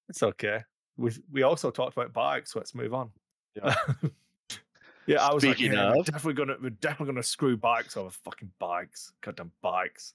[0.09, 0.63] It's okay.
[0.97, 3.11] We we also talked about bikes, so let's move on.
[3.55, 3.75] Yeah.
[5.07, 8.09] yeah, I was Speaking like, yeah, we're definitely gonna we're definitely gonna screw bikes over
[8.09, 9.11] fucking bikes.
[9.21, 10.13] Goddamn bikes.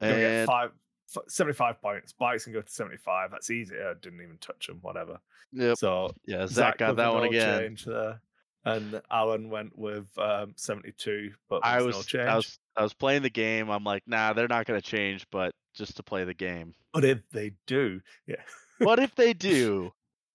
[0.00, 0.70] Gonna get And five,
[1.16, 2.12] f- 75 points.
[2.12, 3.30] Bikes can go to 75.
[3.30, 3.76] That's easy.
[3.76, 5.18] I didn't even touch them, whatever.
[5.52, 7.60] yep, So yeah, Zach, got that one again.
[7.60, 8.20] Change there.
[8.66, 12.28] And Alan went with um, 72, but I was no change.
[12.28, 13.68] I was I was playing the game.
[13.68, 16.74] I'm like, nah, they're not gonna change, but just to play the game.
[16.92, 18.36] But if they do, yeah.
[18.78, 19.92] What if they do?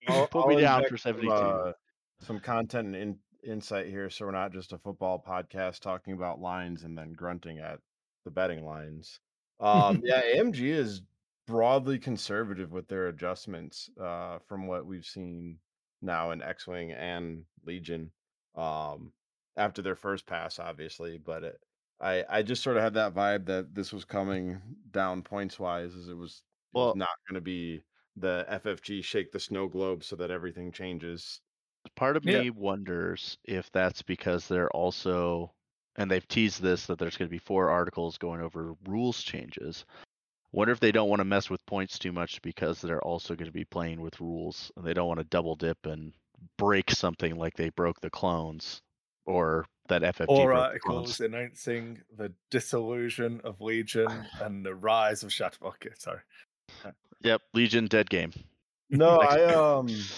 [0.08, 1.34] I'll- Put me I'll down inject for some, 72.
[1.34, 1.74] uh,
[2.22, 6.40] Some content and in, insight here, so we're not just a football podcast talking about
[6.42, 7.80] lines and then grunting at
[8.26, 9.20] the betting lines.
[9.60, 11.02] Um, yeah, AMG is
[11.48, 15.58] broadly conservative with their adjustments uh, from what we've seen
[16.02, 18.12] now in X-wing and Legion.
[18.56, 19.14] Um,
[19.58, 21.60] after their first pass, obviously, but it,
[22.02, 25.96] I I just sort of had that vibe that this was coming down points wise,
[25.96, 26.42] as it was,
[26.74, 27.82] it was Well- not going to be
[28.20, 31.42] the FFG shake the snow globe so that everything changes.
[31.96, 32.44] Part of Yeah.
[32.44, 35.54] me wonders if that's because they're also,
[35.96, 39.86] and they've teased this that there's going to be four articles going over rules changes.
[40.52, 43.48] Wonder if they don't want to mess with points too much because they're also going
[43.48, 46.14] to be playing with rules and they don't want to double dip and
[46.58, 48.82] break something like they broke the clones
[49.26, 55.34] or that FFG Or articles announcing the dissolution of Legion and the rise of.
[55.62, 56.22] Okay, sorry.
[57.22, 58.34] Yep, Legion dead game.
[58.90, 60.14] No, I um,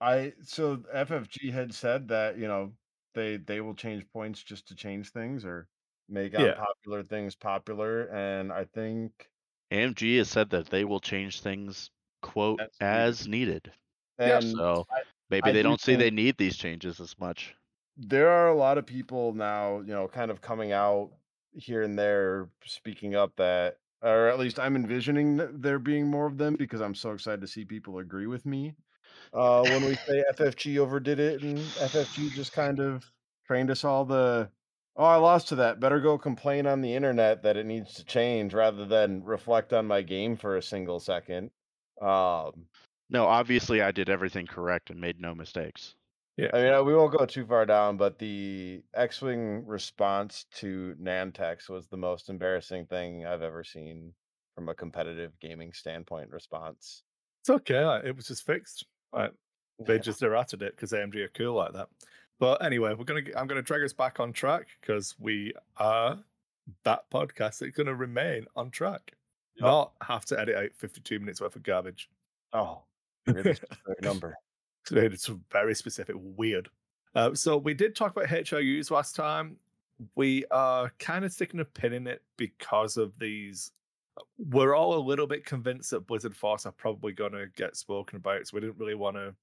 [0.00, 2.76] I so FFG had said that you know
[3.14, 5.68] they they will change points just to change things or
[6.08, 6.58] make Yeah.
[6.58, 9.30] unpopular things popular, and I think
[9.70, 11.88] AMG has said that they will change things,
[12.20, 13.16] quote, As needed.
[13.20, 13.72] as needed.
[14.24, 17.16] Yeah, and So I- maybe I they do don't see they need these changes as
[17.20, 17.54] much.
[17.96, 21.12] there are a lot of people now, you know, kind of coming out
[21.52, 26.38] here and there, speaking up that, or at least I'm envisioning there being more of
[26.38, 28.76] them because I'm so excited to see people agree with me.
[29.32, 33.10] Uh, when we say FFG overdid it and FFG just kind of
[33.46, 34.50] trained us all the,
[34.96, 35.80] oh, I lost to that.
[35.80, 39.86] Better go complain on the internet that it needs to change rather than reflect on
[39.86, 41.50] my game for a single second.
[42.00, 42.68] Um,
[43.10, 45.96] No, obviously I did everything correct and made no mistakes.
[46.38, 51.68] I mean, uh, we won't go too far down, but the X-wing response to Nantex
[51.68, 54.12] was the most embarrassing thing I've ever seen
[54.56, 56.30] from a competitive gaming standpoint.
[56.30, 57.04] Response.
[57.42, 57.84] It's okay.
[57.84, 58.84] Like, it was just fixed.
[59.12, 59.32] Like,
[59.78, 60.00] they Yeah.
[60.00, 61.88] just errated it because AMG are cool like that.
[62.40, 63.22] But anyway, we're gonna.
[63.36, 66.18] I'm gonna drag us back on track because we are
[66.82, 69.12] that podcast that's gonna remain on track,
[69.56, 69.62] Yep.
[69.62, 72.10] not have to edit out 52 minutes worth of garbage.
[72.52, 72.82] Oh,
[73.26, 73.56] really
[74.02, 74.36] number.
[74.90, 76.68] It's very specific, weird.
[77.14, 79.56] Uh, so we did talk about HRUs last time.
[80.16, 83.70] We are kind of sticking a pin in it because of these.
[84.38, 88.16] We're all a little bit convinced that Blizzard Force are probably going to get spoken
[88.16, 89.34] about, so we didn't really want to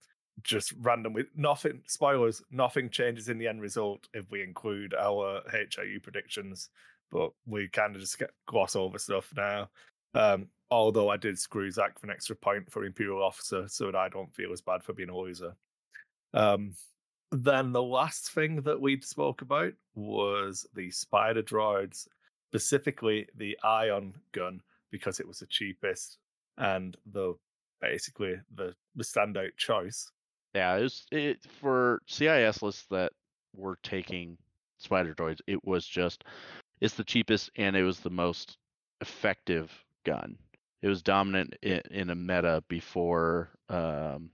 [0.44, 1.26] just randomly.
[1.36, 2.42] Nothing spoilers.
[2.52, 6.70] Nothing changes in the end result if we include our HRU predictions,
[7.12, 9.70] but we kind of just get gloss over stuff now.
[10.14, 13.96] Um, although I did screw Zach for an extra point for Imperial Officer, so that
[13.96, 15.56] I don't feel as bad for being a loser.
[16.34, 16.74] Um,
[17.32, 22.08] then the last thing that we spoke about was the spider droids,
[22.50, 26.18] specifically the ion gun, because it was the cheapest
[26.58, 27.34] and the
[27.80, 30.10] basically the, the standout choice.
[30.54, 33.14] Yeah, it was it for CIS lists that
[33.56, 34.38] were taking
[34.78, 35.40] spider droids.
[35.48, 36.26] It was just
[36.82, 38.58] it's the cheapest and it was the most
[39.00, 39.72] effective
[40.04, 40.38] gun.
[40.82, 44.32] It was dominant in, in a meta before um,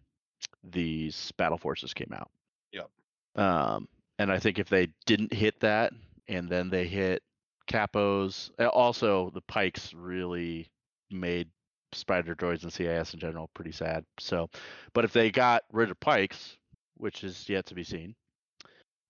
[0.64, 2.30] these battle forces came out.
[2.72, 2.90] Yep.
[3.36, 3.88] Um,
[4.20, 5.94] and I think if they didn't hit that
[6.28, 7.24] and then they hit
[7.68, 8.50] capos.
[8.60, 10.70] Also, the pikes really
[11.12, 11.50] made
[11.94, 14.06] spider droids and CIS in general pretty sad.
[14.20, 14.50] So,
[14.94, 16.58] but if they got rid of pikes,
[16.96, 18.16] which is yet to be seen,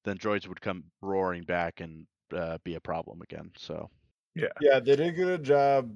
[0.03, 3.51] then droids would come roaring back and uh, be a problem again.
[3.57, 3.89] So,
[4.35, 4.47] Yeah.
[4.59, 5.91] Yeah, they did a good job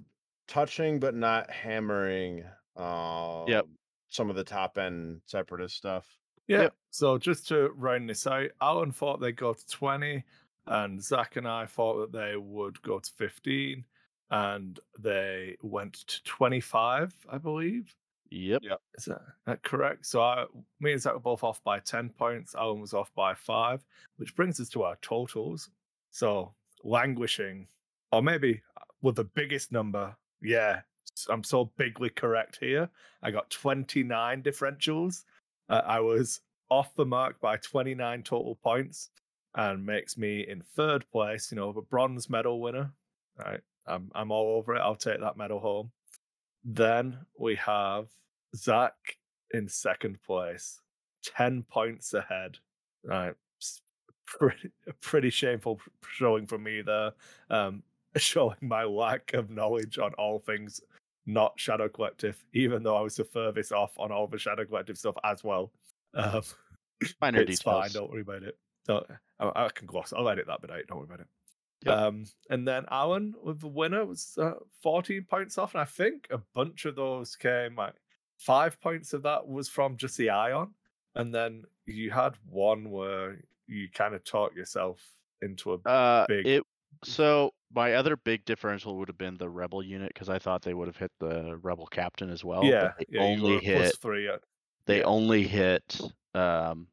[0.52, 2.44] touching but not hammering
[2.76, 3.46] um
[4.10, 6.06] some of the top end separatist stuff.
[6.48, 6.64] Yeah.
[6.64, 6.74] Yep.
[6.90, 10.24] So just to round this out, Alan thought they'd go to 20,
[10.68, 13.86] and Zach and I thought that they would go to 15,
[14.30, 17.96] and they went to 25, I believe.
[18.30, 18.62] yep.
[18.64, 18.82] Yep.
[18.98, 20.06] Is that, that correct?
[20.06, 20.46] So I,
[20.82, 22.54] me and Zach were both off by 10 points.
[22.54, 23.86] Alan was off by five,
[24.18, 25.70] which brings us to our totals.
[26.10, 27.68] So languishing,
[28.12, 30.82] or maybe uh, with the biggest number, yeah,
[31.30, 32.90] I'm so bigly correct here.
[33.22, 35.24] I got 29 differentials.
[35.70, 39.10] Uh, I was off the mark by 29 total points
[39.56, 42.92] and makes me in third place, you know, a bronze medal winner.
[43.38, 43.60] Right.
[43.88, 44.80] I'm, I'm all over it.
[44.80, 45.92] I'll take that medal home.
[46.64, 48.08] Then we have
[48.56, 48.94] Zach
[49.54, 50.80] in second place,
[51.36, 52.58] 10 points ahead.
[53.04, 53.34] Right.
[54.26, 57.12] Pretty, pretty shameful showing from me there.
[57.50, 57.84] Um,
[58.18, 60.82] showing my lack of knowledge on all things
[61.26, 64.98] not Shadow Collective, even though I was the furthest off on all the Shadow Collective
[64.98, 65.72] stuff as well.
[66.14, 66.42] Um,
[67.22, 67.90] Minor it's fine.
[67.92, 68.58] Don't worry about it.
[68.86, 69.06] Don't,
[69.40, 70.14] I, I can gloss.
[70.14, 70.82] I'll edit that bit out.
[70.88, 71.28] Don't worry about it.
[71.86, 71.98] Yep.
[71.98, 76.28] Um, and then Alan with the winner was uh, 14 points off, and I think
[76.30, 77.96] a bunch of those came like
[78.38, 80.70] five points of that was from just the ion,
[81.16, 85.02] and then you had one where you kind of taught yourself
[85.42, 86.64] into a Uh, big- it
[87.04, 90.74] so my other big differential would have been the rebel unit because I thought they
[90.74, 92.62] would have hit the rebel captain as well.
[92.62, 94.28] but yeah, they yeah, only a plus hit three.
[94.28, 94.42] At,
[94.86, 95.06] they yeah.
[95.06, 96.02] only hit
[96.34, 96.88] um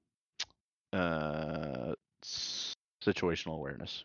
[0.93, 4.05] uh situational awareness.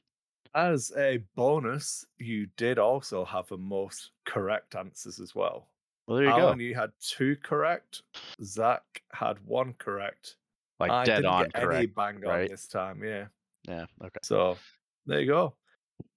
[0.56, 5.68] as a bonus, you did also have the most correct answers as well.
[6.08, 6.64] Well, there you Alan, go.
[6.64, 8.04] you had two correct.
[8.44, 10.36] Zach had one correct.
[10.80, 11.96] Like I dead on get any correct.
[11.96, 12.50] bang on right?
[12.50, 13.02] this time.
[13.04, 13.26] Yeah.
[13.68, 13.86] Yeah.
[14.04, 14.20] Okay.
[14.22, 14.58] So
[15.06, 15.54] there you go.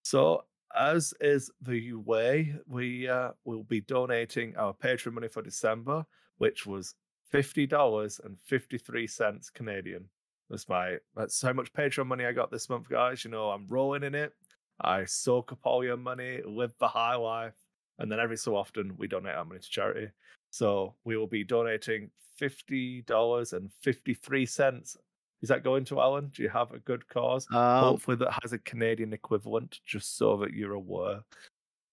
[0.03, 0.45] So
[0.77, 6.05] as is the way, we uh, will be donating our Patreon money for December,
[6.39, 6.95] which was
[7.31, 10.09] fifty dollars and fifty three cents Canadian.
[10.51, 13.25] That's my that's how much Patreon money I got this month, guys.
[13.25, 14.33] You know I'm rolling in it.
[14.81, 17.57] I soak up all your money, live the high life,
[17.99, 20.09] and then every so often we donate our money to charity.
[20.51, 24.97] So we will be donating fifty dollars and fifty three cents.
[25.43, 26.29] Is that going to Alan?
[26.35, 27.47] Do you have a good cause?
[27.51, 31.21] Um, Hopefully that has a Canadian equivalent, just so that you're aware.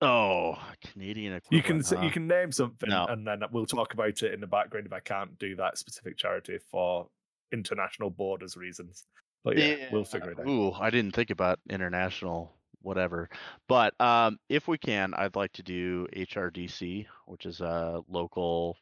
[0.02, 0.58] oh,
[0.92, 3.06] Canadian You can s- you can name something, No.
[3.06, 6.18] and then we'll talk about it in the background if I can't do that specific
[6.18, 7.08] charity for
[7.54, 9.06] international borders reasons.
[9.44, 10.48] But yeah, we'll figure it out.
[10.48, 13.30] Ooh, I didn't think about international whatever.
[13.70, 18.78] But um, if we can, I'd like to do HRDC, which is a local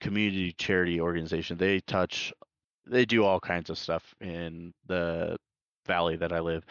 [0.00, 1.58] community charity organization.
[1.58, 2.32] They touch,
[2.86, 5.36] they do all kinds of stuff in the
[5.86, 6.64] valley that I live.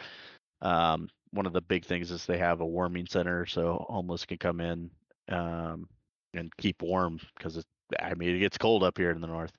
[0.60, 4.38] Um, one of the big things is they have a warming center, so homeless can
[4.38, 4.90] come in
[5.28, 5.88] um,
[6.34, 7.64] and keep warm because it.
[8.00, 9.52] I mean, it gets cold up here in the north,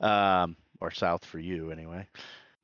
[0.00, 2.06] um, or south for you anyway.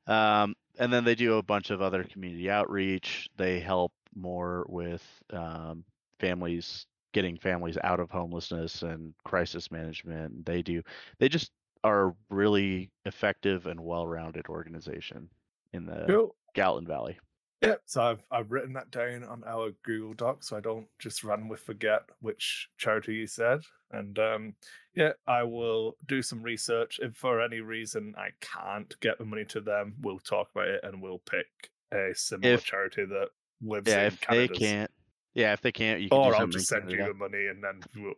[0.07, 3.29] Um, and then they do a bunch of other community outreach.
[3.37, 5.83] They help more with um,
[6.19, 10.45] families getting families out of homelessness and crisis management.
[10.45, 10.81] They do.
[11.17, 11.49] They just
[11.85, 15.29] are a really effective and well-rounded organization
[15.73, 16.35] in the Cool.
[16.53, 17.17] Gallatin Valley.
[17.61, 21.23] Yeah, so I've I've written that down on our Google Doc, so I don't just
[21.23, 23.61] run randomly forget which charity you said.
[23.91, 24.55] And um,
[24.93, 26.99] yeah, I will do some research.
[27.01, 30.81] If for any reason I can't get the money to them, we'll talk about it
[30.83, 31.47] and we'll pick
[31.93, 33.29] a similar If- charity that
[33.61, 34.47] lives Yeah, in if Canada.
[34.53, 34.91] they can't,
[35.33, 37.79] yeah, if they can't, you can or I'll just send you the money and then
[37.95, 38.13] we'll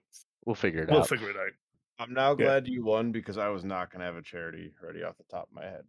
[0.46, 0.96] We'll figure it out.
[0.96, 1.52] we'll figure it out.
[2.00, 2.46] I'm now Yeah.
[2.46, 5.48] glad you won because I was not gonna have a charity ready off the top
[5.50, 5.84] of my head.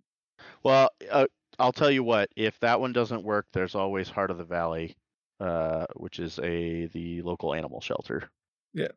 [0.62, 1.26] Well, uh,
[1.59, 2.30] I'll tell you what.
[2.36, 4.96] If that one doesn't work, there's always Heart of the Valley,
[5.40, 8.30] uh, which is a the local animal shelter.
[8.72, 8.88] Yeah.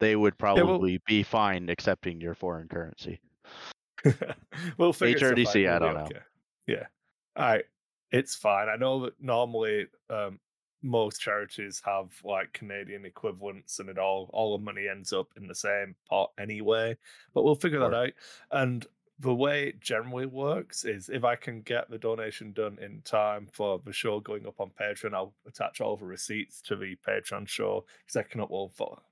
[0.00, 3.20] They would well- probably be fine accepting your foreign currency.
[4.78, 6.04] we'll figure HRDC, I don't know.
[6.04, 6.20] okay.
[6.66, 6.86] Yeah.
[7.36, 7.64] All right.
[8.12, 8.68] It's fine.
[8.68, 10.38] I know that normally um,
[10.82, 15.46] most charities have like Canadian equivalents and it all all the money ends up in
[15.46, 16.96] the same pot anyway.
[17.34, 18.12] But we'll figure that out.
[18.52, 18.86] And
[19.20, 23.48] the way it generally works is if I can get the donation done in time
[23.52, 27.48] for the show going up on Patreon, I'll attach all the receipts to the Patreon
[27.48, 28.70] show because I can upload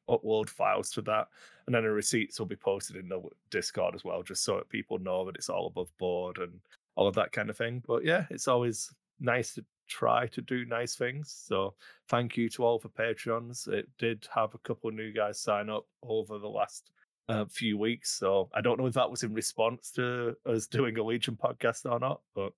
[0.08, 1.26] upload files to that,
[1.66, 4.68] and then the receipts will be posted in the Discord as well, just so that
[4.68, 6.52] people know that it's all above board and
[6.94, 7.82] all of that kind of thing.
[7.84, 11.34] But yeah, it's always nice to try to do nice things.
[11.46, 11.74] So
[12.08, 13.68] thank you to all the patrons.
[13.70, 16.90] It did have a couple new guys sign up over the last
[17.28, 18.12] uh, few weeks.
[18.12, 21.90] So I don't know if that was in response to us doing a Legion podcast
[21.90, 22.52] or not, but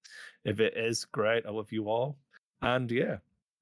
[0.45, 1.47] if it is, great.
[1.47, 2.17] I love you all.
[2.63, 3.19] And yeah,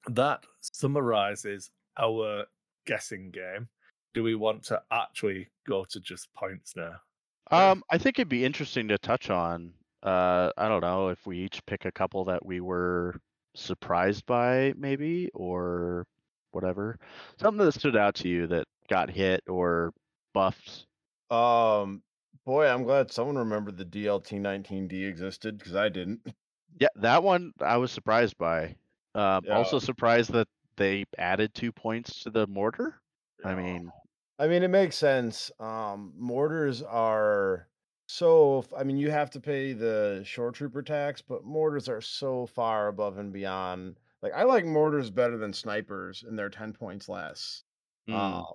[0.07, 2.45] that summarizes our
[2.85, 3.67] guessing game.
[4.13, 6.95] Do we want to actually go to just points now?
[7.51, 9.73] Um, I think it'd be interesting to touch on.
[10.03, 13.19] Uh, I don't know if we each pick a couple that we were
[13.57, 16.05] surprised by, maybe, or
[16.51, 16.97] whatever.
[17.39, 19.93] Something that stood out to you that got hit or
[20.33, 20.85] buffed.
[21.29, 22.01] Um,
[22.45, 26.21] boy, I'm glad someone remembered the DLT19D existed because I didn't.
[26.79, 28.75] Yeah, that one I was surprised by.
[29.15, 29.57] Um, Yeah.
[29.57, 33.01] Also surprised that they added two points to the mortar.
[33.43, 33.91] I mean,
[34.37, 35.49] I mean, it makes sense.
[35.59, 37.67] Um, mortars are
[38.07, 38.63] so.
[38.75, 42.87] I mean, you have to pay the shore trooper tax, but mortars are so far
[42.87, 43.99] above and beyond.
[44.21, 47.63] Like, I like mortars better than snipers, and they're ten points less.
[48.07, 48.53] mm, Uh,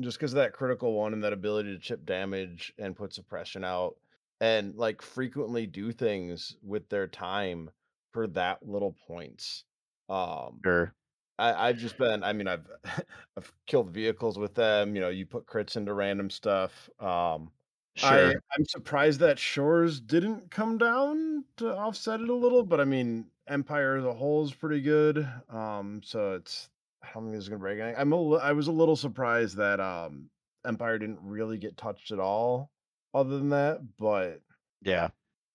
[0.00, 3.64] just because of that critical one and that ability to chip damage and put suppression
[3.64, 3.98] out,
[4.40, 7.70] and like frequently do things with their time
[8.12, 9.64] for that little points.
[10.08, 10.94] Um, sure.
[11.38, 12.22] I, I've just been.
[12.22, 12.70] I mean, I've
[13.36, 14.94] I've killed vehicles with them.
[14.94, 16.90] You know, you put crits into random stuff.
[17.00, 17.52] Um,
[17.94, 18.08] Sure.
[18.08, 22.84] I, I'm surprised that Shores didn't come down to offset it a little, but I
[22.84, 25.28] mean, Empire as a whole is pretty good.
[25.50, 26.70] Um, so it's
[27.02, 28.00] I don't think it's gonna break anything.
[28.00, 30.30] I'm a li- I was a little surprised that um
[30.64, 32.70] Empire didn't really get touched at all,
[33.12, 33.80] other than that.
[33.98, 34.40] But
[34.82, 35.08] yeah.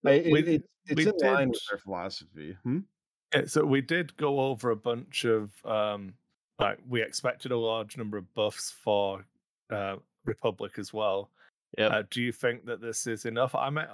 [0.06, 2.56] I, it, we- it- it's we in line with did- their philosophy.
[2.64, 2.80] Hmm?
[3.34, 6.14] Yeah, so we did go over a bunch of um
[6.60, 9.26] like we expected a large number of buffs for
[9.72, 11.32] uh Republic as well.
[11.78, 11.92] Yep.
[11.92, 13.54] Uh, do you think that this is enough?
[13.56, 13.86] I mean,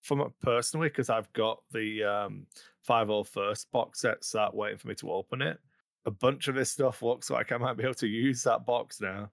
[0.00, 2.46] from it personally, because I've got the um
[2.88, 5.58] 501st box set sat waiting for me to open it.
[6.06, 9.00] A bunch of this stuff looks like I might be able to use that box
[9.00, 9.30] now.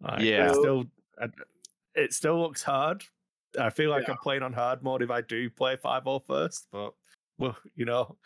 [0.00, 0.52] Like, it Yeah.
[0.52, 0.84] still,
[1.20, 1.28] I-
[1.94, 3.02] it still looks hard.
[3.58, 4.12] I feel like Yeah.
[4.12, 6.92] I'm playing on hard mode if I do play 501st, but
[7.38, 8.16] well, you know,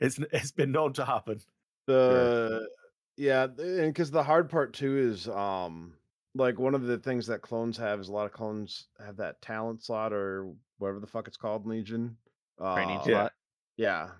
[0.00, 1.40] it's it's been known to happen.
[1.86, 2.68] The
[3.16, 5.94] yeah, and because the hard part too is um
[6.38, 9.42] like one of the things that clones have is a lot of clones have that
[9.42, 12.16] talent slot or whatever the fuck it's called in Legion.
[12.58, 13.32] Training Uh, slot.
[13.76, 14.10] Yeah,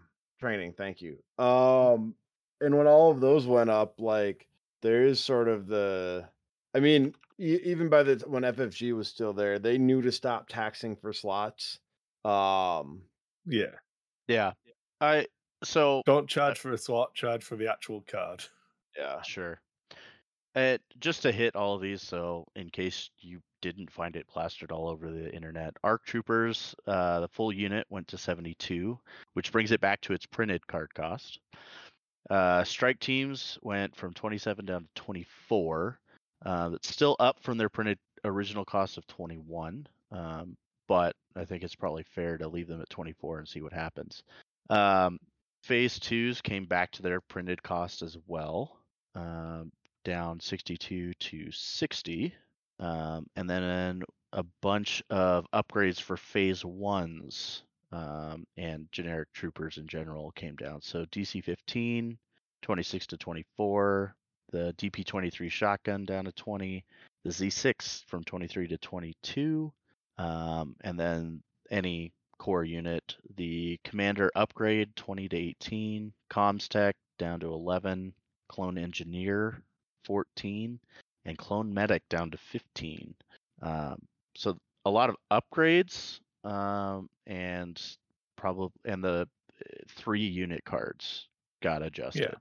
[0.41, 0.75] training.
[0.75, 1.19] Thank you.
[1.39, 2.14] Um,
[2.61, 4.49] and when all of those went up, like
[4.83, 6.29] there is sort of the,
[6.75, 10.49] I mean, e- even by the when FFG was still there, they knew to stop
[10.49, 11.79] taxing for slots.
[12.25, 13.03] Um,
[13.47, 13.77] Yeah.
[14.27, 14.53] Yeah.
[15.01, 15.27] I
[15.64, 18.45] so Don't charge for a slot, charge for the actual card.
[18.97, 19.61] yeah, Sure.
[20.57, 24.73] Uh, just to hit all of these, so in case you didn't find it plastered
[24.73, 28.99] all over the internet, ARC Troopers, uh, the full unit went to 72,
[29.35, 31.39] which brings it back to its printed card cost.
[32.31, 35.99] Uh, strike teams went from 27 down to 24.
[36.45, 41.63] Uh, that's still up from their printed original cost of 21, um, but I think
[41.63, 44.23] it's probably fair to leave them at 24 and see what happens.
[44.71, 45.19] Um,
[45.63, 48.79] phase twos came back to their printed cost as well
[49.15, 49.73] um,
[50.05, 52.35] down 62 to 60.
[52.81, 59.87] Um, and then a bunch of upgrades for phase ones um, and generic troopers in
[59.87, 60.81] general came down.
[60.83, 62.19] So DC 15,
[62.63, 64.15] 26 to 24,
[64.51, 66.85] the DP 23 shotgun down to 20,
[67.25, 69.73] the Z6 from 23 to 22,
[70.19, 77.41] um, and then any core unit, the commander upgrade 20 to 18, comms tech down
[77.41, 78.13] to 11,
[78.49, 79.63] clone engineer
[80.09, 80.81] 14
[81.27, 83.15] and clone medic down to 15
[83.63, 83.99] um,
[84.37, 87.97] so a lot of upgrades um, and
[88.37, 89.29] probably and the
[89.65, 91.29] uh, three unit cards
[91.63, 92.35] got adjusted Yeah,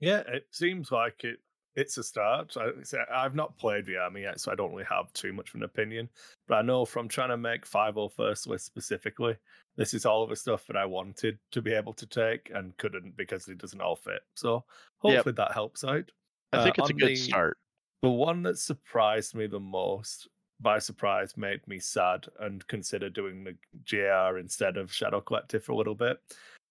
[0.00, 1.40] yeah it seems like it.
[1.76, 2.56] It's a start.
[2.56, 2.70] I,
[3.10, 5.64] I've not played the army yet, so I don't really have too much of an
[5.64, 6.08] opinion.
[6.46, 9.38] But I know from trying to make 501st list specifically,
[9.74, 12.76] this is all of the stuff that I wanted to be able to take and
[12.76, 14.22] couldn't because it doesn't all fit.
[14.36, 14.64] So
[15.06, 15.26] Yep.
[15.26, 16.12] hopefully that helps out.
[16.52, 17.58] I think Uh, it's a good the- start
[18.02, 20.28] The one that surprised me the most
[20.60, 23.56] by surprise made me sad and consider doing the
[23.90, 26.18] GR instead of Shadow Collective for a little bit.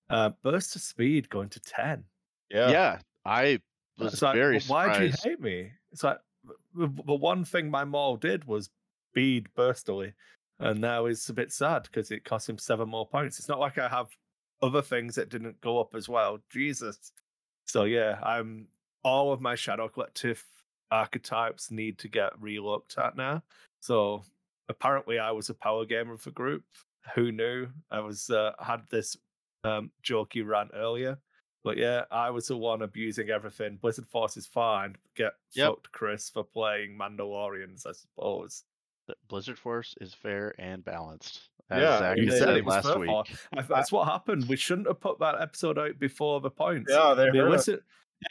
[0.09, 2.03] Uh, burst of speed going to 10.
[2.49, 3.59] yeah, yeah, i
[3.97, 5.71] was It's like, very "Well, why do you hate me?
[5.91, 6.17] It's like
[6.76, 8.69] the, the one thing my mole did was
[9.13, 10.13] bead burstily,
[10.59, 13.38] and now he's a bit sad because it cost him seven more points.
[13.39, 14.07] It's not like I have
[14.61, 16.39] other things that didn't go up as well.
[16.49, 17.11] Jesus.
[17.65, 18.67] So yeah, I'm
[19.04, 20.43] all of my Shadow Collective
[20.91, 23.43] archetypes need to get relooked at now.
[23.82, 24.24] So
[24.70, 26.64] apparently, I was a power gamer of the group.
[27.16, 27.68] Who knew?
[27.91, 29.18] I was uh, had this
[29.66, 31.18] um, jokey rant earlier
[31.64, 33.78] But yeah, I was the one abusing everything.
[33.78, 34.95] Blizzard Force is fine.
[35.16, 35.68] Get Yep.
[35.70, 38.64] fucked, Chris, for playing Mandalorians, I suppose.
[39.08, 41.49] The Blizzard Force is fair and balanced.
[41.70, 43.10] As Yeah, Zach you said said it last week.
[43.70, 44.47] That's what happened.
[44.47, 46.91] We shouldn't have put that episode out before the points.
[46.91, 47.68] Yeah, they They heard us.
[47.68, 47.80] listen,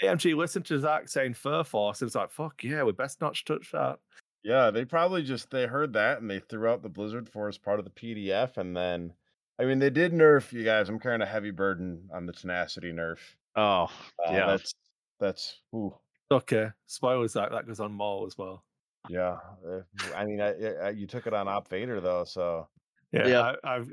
[0.02, 2.00] AMG listened to Zach saying Fur Force.
[2.02, 3.98] It was like, fuck yeah, we best not touch that.
[4.44, 7.78] Yeah, they probably just they heard that and they threw out the Blizzard Force part
[7.78, 9.12] of the PDF, and then
[9.60, 10.88] I mean they did nerf you guys.
[10.88, 13.18] I'm carrying a heavy burden on the tenacity nerf.
[13.54, 13.90] Oh,
[14.26, 14.46] Uh, yeah.
[14.46, 14.74] that's
[15.20, 15.94] that's ooh,
[16.30, 17.50] Okay, spoilers, Zach.
[17.50, 18.64] That goes on more as well.
[19.08, 19.36] yeah.
[19.68, 19.80] uh,
[20.16, 20.54] I mean, I,
[20.86, 22.66] I, you took it on Op Vader though, so
[23.12, 23.56] Yeah, Yep.
[23.64, 23.92] I, I've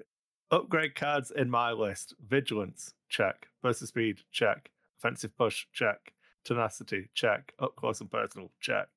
[0.49, 7.09] upgrade cards in my list: vigilance, check; burst of speed, check; offensive push, check; tenacity,
[7.13, 8.87] check; up close and personal, check.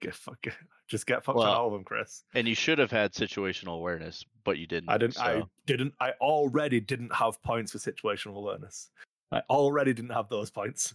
[0.00, 0.46] Get fuck,
[0.88, 2.24] just get fucked on Well, all of them, Chris.
[2.34, 4.88] And you should have had situational awareness, but you didn't.
[4.88, 5.20] I didn't.
[5.20, 5.94] I didn't.
[6.00, 8.90] I already didn't have points for situational awareness.
[9.32, 10.94] I already didn't have those points.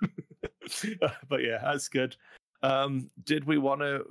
[1.28, 2.16] but yeah, that's good.
[2.62, 4.04] Um, did we want to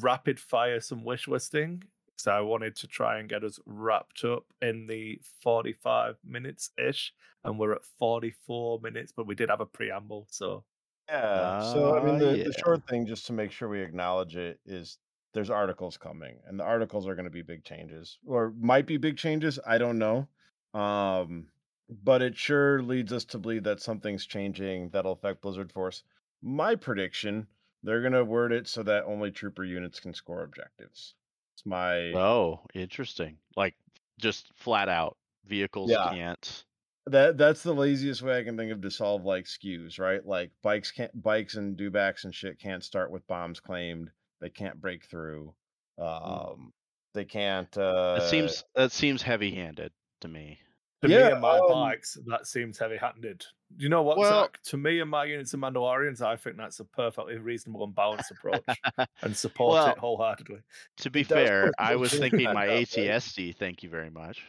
[0.00, 1.82] rapid fire some wish listing?
[2.16, 7.12] So I wanted to try and get us wrapped up in the 45 minutes ish,
[7.44, 10.26] and we're at 44 minutes, but we did have a preamble.
[10.30, 10.64] So
[11.08, 11.72] yeah.
[11.72, 14.60] so I mean, Uh, the, the short thing, just to make sure we acknowledge it,
[14.64, 14.98] is
[15.34, 18.98] there's articles coming, and the articles are going to be big changes, or might be
[18.98, 19.58] big changes.
[19.66, 20.28] I don't know.
[20.74, 21.48] Um,
[21.88, 26.02] but it sure leads us to believe that something's changing that'll affect Blizzard Force.
[26.40, 27.46] My prediction:
[27.82, 31.14] they're going to word it so that only trooper units can score objectives.
[31.62, 33.38] It's my Oh, interesting.
[33.56, 33.74] Like
[34.18, 35.98] just flat out vehicles Yeah.
[35.98, 36.64] can't.
[37.06, 40.24] that that's the laziest way I can think of to solve like skews, right?
[40.26, 44.10] Like bikes can't bikes and dewbacks and shit can't start with bombs claimed.
[44.40, 45.54] They can't break through.
[45.98, 46.72] Um
[47.14, 47.82] they can't uh
[48.14, 50.60] It seems that seems heavy-handed to me.
[51.02, 53.44] To me and my um, bikes, that seems heavy-handed.
[53.76, 54.60] Do you know what, Well- Zach?
[54.64, 58.30] To me and my units of Mandalorians, I think that's a perfectly reasonable and balanced
[58.30, 58.64] approach,
[59.22, 60.60] and support Well, it wholeheartedly.
[60.98, 62.66] To be fair, I was thinking my?
[62.66, 63.56] ATST.
[63.56, 64.42] Thank you very much.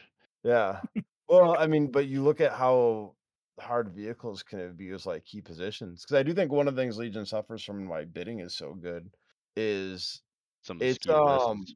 [0.44, 0.80] Yeah.
[1.28, 3.14] Well, I mean, but you look at how
[3.60, 6.02] hard vehicles can abuse like key positions.
[6.02, 8.74] Because I do think one of the things Legion suffers from why bidding is so
[8.74, 9.10] good
[9.56, 10.20] is
[10.62, 11.74] Some of it's skew um lists,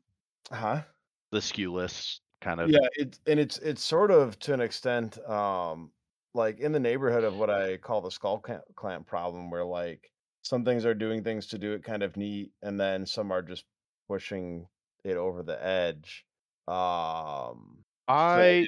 [0.52, 0.82] huh?
[1.30, 2.70] the skew lists kind of.
[2.70, 5.90] yeah it's and it's it's sort of to an extent um
[6.34, 8.42] like in the neighborhood of what i call the skull
[8.74, 10.10] clamp, problem where like
[10.42, 13.42] some things are doing things to do it kind of neat and then some are
[13.42, 13.64] just
[14.08, 14.66] pushing
[15.04, 16.24] it over the edge
[16.66, 18.66] um I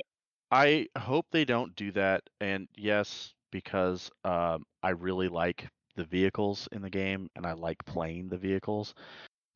[0.50, 2.22] I hope they don't do that.
[2.40, 5.66] And yes, because um, I really like
[5.96, 8.94] the vehicles in the game, and I like playing the vehicles.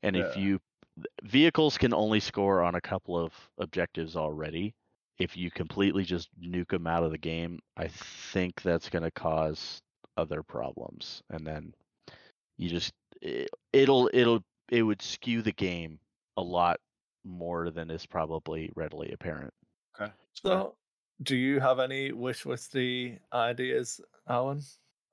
[0.02, 0.60] And if you
[1.22, 4.74] vehicles can only score on a couple of objectives already.
[5.18, 9.10] If you completely just nuke them out of the game, I think that's going to
[9.10, 9.80] cause
[10.16, 11.74] other problems, and then
[12.56, 15.98] you just it, it'll it'll it would skew the game
[16.36, 16.80] a lot
[17.24, 19.52] more than is probably readily apparent.
[20.00, 20.74] okay So,
[21.22, 24.62] do you have any wish listy ideas, Alan?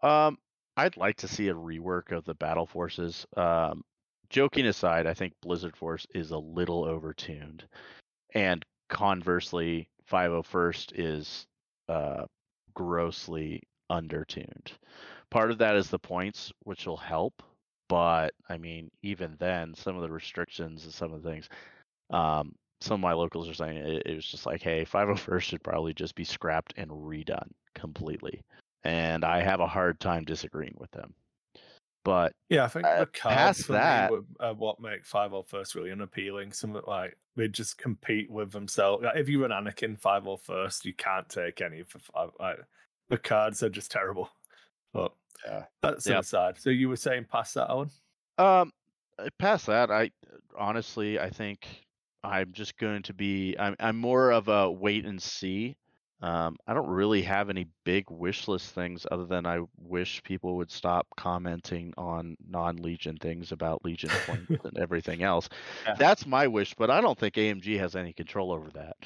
[0.01, 0.37] Um,
[0.77, 3.25] I'd like to see a rework of the battle forces.
[3.37, 3.83] Um,
[4.31, 7.61] joking aside, I think Blizzard Force is a little overtuned,
[8.33, 11.47] and conversely, 501st is
[11.87, 12.25] uh,
[12.73, 14.71] grossly undertuned.
[15.29, 17.43] Part of that is the points, which will help,
[17.89, 21.49] but I mean, even then, some of the restrictions and some of the things.
[22.09, 25.63] Um, some of my locals are saying it, it was just like, hey, 501st should
[25.63, 28.41] probably just be scrapped and redone completely
[28.83, 31.13] and I have a hard time disagreeing with them.
[32.03, 35.31] But Yeah, I think Uh, the cards for that- me were, are what make Five
[35.31, 36.51] Hundred First really unappealing.
[36.51, 39.03] Some like they just compete with themselves.
[39.03, 42.29] Like, if you run Anakin Five Hundred First, you can't take any for five.
[42.39, 42.59] Like
[43.09, 44.29] the cards are just terrible.
[44.93, 45.13] But
[45.45, 46.19] yeah that's Yep.
[46.21, 46.57] aside.
[46.57, 47.89] So you were saying past that, Alan?
[48.37, 48.71] um,
[49.19, 50.11] uh, past that, I
[50.57, 51.67] honestly I think
[52.23, 55.77] I'm just going to be I'm I'm more of a wait and see.
[56.21, 60.55] Um, I don't really have any big wish list things other than I wish people
[60.57, 65.49] would stop commenting on non-Legion things about Legion points and everything else.
[65.85, 65.95] Yeah.
[65.95, 68.97] That's my wish, but I don't think AMG has any control over that.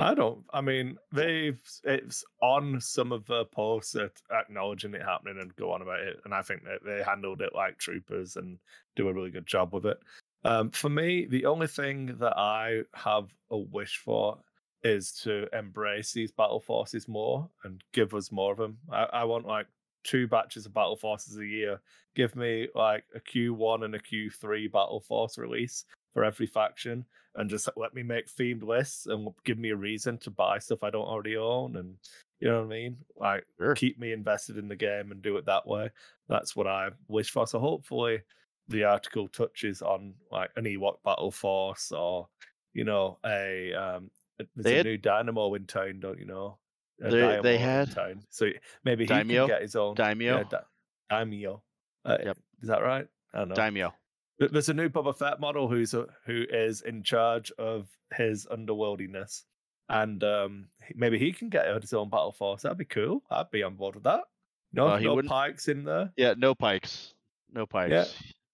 [0.00, 0.44] I don't.
[0.52, 5.72] I mean, they've it's on some of the posts that acknowledging it happening and go
[5.72, 8.58] on about it, and I think that they handled it like troopers and
[8.94, 9.98] do a really good job with it.
[10.44, 14.38] Um, for me, the only thing that I have a wish for
[14.82, 18.78] is to embrace these battle forces more and give us more of them.
[18.90, 19.66] I, I want like
[20.04, 21.80] two batches of battle forces a year.
[22.14, 27.04] Give me like a Q1 and a Q3 battle force release for every faction
[27.34, 30.82] and just let me make themed lists and give me a reason to buy stuff
[30.82, 31.96] I don't already own and
[32.40, 32.96] you know what I mean?
[33.16, 33.74] Like Sure.
[33.74, 35.90] keep me invested in the game and do it that way.
[36.28, 37.46] That's what I wish for.
[37.46, 38.22] So hopefully
[38.68, 42.28] the article touches on like an Ewok battle force or
[42.74, 46.58] you know a um there's They a had- new Dynamo in town, don't you know?
[46.98, 48.24] They- they in had- town.
[48.30, 48.48] so
[48.84, 49.46] maybe he Daimyo?
[49.46, 50.36] can get his own Daimyo?
[50.38, 50.64] Yeah, da-
[51.10, 51.62] Daimyo.
[52.04, 52.38] Uh, Yep.
[52.62, 53.06] Is that right?
[53.32, 53.54] I don't know.
[53.54, 53.94] Daimyo.
[54.40, 58.46] Th- There's a new Boba Fett model who's a, who is in charge of his
[58.46, 59.44] underworldiness,
[59.88, 62.62] and um, maybe he can get his own battle force.
[62.62, 63.22] That'd be cool.
[63.30, 64.24] I'd be on board with that.
[64.72, 66.12] No, he no wouldn't- pikes in there.
[66.16, 67.14] Yeah, no pikes.
[67.52, 67.90] No pikes.
[67.92, 68.04] Yeah.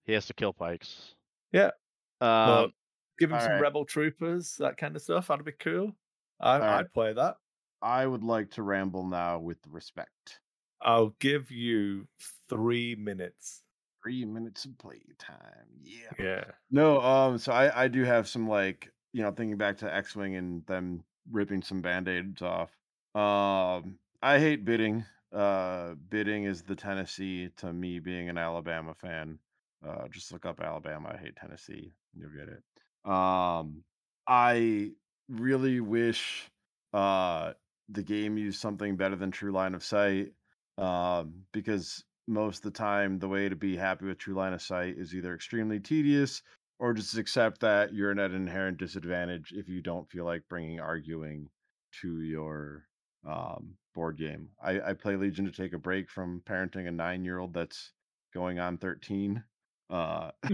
[0.05, 1.13] He has to kill pikes.
[1.51, 1.71] Yeah.
[2.21, 2.73] Um,
[3.17, 3.61] give him some alright.
[3.61, 5.27] rebel troopers, that kind of stuff.
[5.27, 5.95] That'd be cool.
[6.39, 6.79] I.
[6.79, 7.37] I'd play that.
[7.81, 10.39] I would like to ramble now with respect.
[10.81, 12.07] I'll give you
[12.49, 13.63] three minutes.
[14.03, 15.67] Three minutes of playtime.
[15.81, 16.11] Yeah.
[16.19, 16.43] Yeah.
[16.71, 20.15] No, um, so I I do have some like you know thinking back to X
[20.15, 22.71] Wing and them ripping some band aids off.
[23.15, 25.05] Um, I hate bidding.
[25.33, 29.39] Uh, bidding is the Tennessee to me being an Alabama fan.
[29.85, 31.13] Uh, just look up Alabama.
[31.13, 31.91] I hate Tennessee.
[32.15, 32.63] You'll get it.
[33.05, 33.83] Um,
[34.27, 34.91] I
[35.29, 36.49] really wish
[36.93, 37.53] uh
[37.89, 40.31] the game used something better than True Line of Sight.
[40.77, 44.61] Um, because most of the time the way to be happy with True Line of
[44.61, 46.41] Sight is either extremely tedious
[46.79, 50.79] or just accept that you're at an inherent disadvantage if you don't feel like bringing
[50.79, 51.49] arguing
[52.01, 52.85] to your
[53.25, 54.49] um, board game.
[54.61, 57.93] I, I play Legion to take a break from parenting a nine year old that's
[58.33, 59.43] going on 13.
[59.89, 60.31] Uh,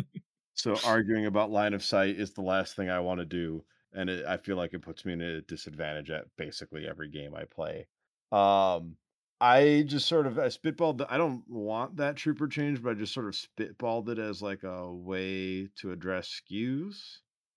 [0.53, 3.63] so arguing about line of sight is the last thing I want to do.
[3.93, 7.35] And it, I feel like it puts me in a disadvantage at basically every game
[7.35, 7.87] I play.
[8.31, 8.95] Um,
[9.41, 11.05] I just sort of I spitballed.
[11.09, 14.63] I don't want that trooper change, but I just sort of spitballed it as like
[14.63, 16.95] a way to address skews.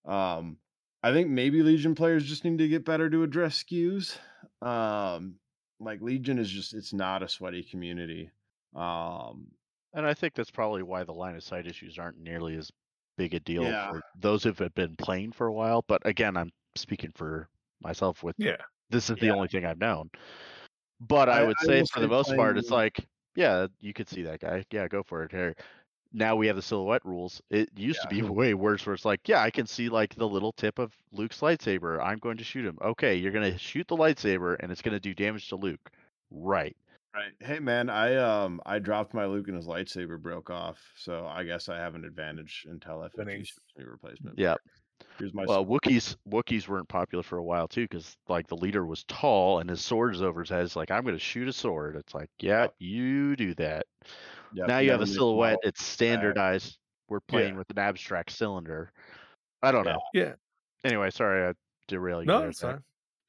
[0.04, 0.56] Um,
[1.02, 4.16] I think maybe Legion players just need to get better to address skews.
[4.62, 5.34] Um,
[5.78, 8.30] like Legion is just it's not a sweaty community.
[8.74, 9.48] Um,
[9.92, 12.70] and I think that's probably why the line of sight issues aren't nearly as
[13.16, 13.90] big a deal Yeah.
[13.90, 15.84] for those who have been playing for a while.
[15.86, 17.48] But again, I'm speaking for
[17.82, 18.56] myself with Yeah.
[18.90, 19.32] this is the Yeah.
[19.34, 20.10] only thing I've known.
[21.00, 22.98] But I, I- would say for the most part, it's like,
[23.36, 24.64] yeah, you could see that guy.
[24.70, 25.32] Yeah, go for it.
[25.32, 25.54] Here.
[26.12, 27.42] Now we have the silhouette rules.
[27.50, 30.28] It used to be way worse where it's like, yeah, I can see like the
[30.28, 32.00] little tip of Luke's lightsaber.
[32.00, 32.78] I'm going to shoot him.
[32.80, 35.90] Okay, you're gonna shoot the lightsaber and it's gonna do damage to Luke.
[36.30, 36.76] Right.
[37.14, 37.32] Right.
[37.40, 41.44] Hey man, I um I dropped my Luke and his lightsaber broke off, so I
[41.44, 43.44] guess I have an advantage until FFG Winning.
[43.44, 44.36] ships me replacement.
[44.38, 44.56] Yeah.
[45.18, 45.82] Here's my Well, sword.
[45.82, 49.70] Wookiees Wookiees weren't popular for a while too, because like the leader was tall and
[49.70, 50.64] his sword is over his head.
[50.64, 51.94] It's like I'm gonna shoot a sword.
[51.94, 53.86] It's like, yeah, you do that.
[54.54, 55.54] Yep, now you have a silhouette.
[55.62, 55.68] all.
[55.68, 56.78] It's standardized.
[57.08, 57.58] We're playing Yeah.
[57.58, 58.90] with an abstract cylinder.
[59.62, 59.92] I don't Yeah.
[59.92, 60.00] know.
[60.14, 60.32] Yeah.
[60.82, 61.52] Anyway, sorry I
[61.86, 62.26] derail you.
[62.26, 62.72] No, there, it's Zach.
[62.74, 62.84] fine.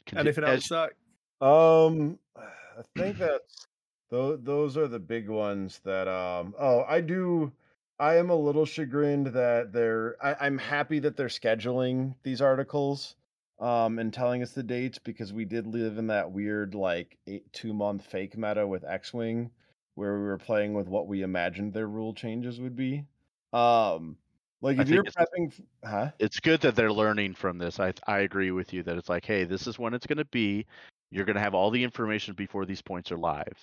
[0.07, 0.91] Conti- Anything as- else, Zach?
[1.39, 3.67] Um, I think that's
[4.15, 4.39] those.
[4.43, 6.07] Those are the big ones that.
[6.07, 6.53] Um.
[6.59, 7.51] Oh, I do.
[7.99, 10.15] I am a little chagrined that they're.
[10.23, 13.15] I, I'm happy that they're scheduling these articles,
[13.59, 17.51] um, and telling us the dates because we did live in that weird like eight
[17.53, 19.51] two month fake meta with X Wing,
[19.95, 23.05] where we were playing with what we imagined their rule changes would be.
[23.53, 24.17] Um,
[24.61, 26.11] like if you're think it's- prepping, huh?
[26.19, 27.79] it's good that they're learning from this.
[27.79, 30.65] I I agree with you that it's like, hey, this is when it's gonna be.
[31.11, 33.57] You're gonna have all the information before these points are live.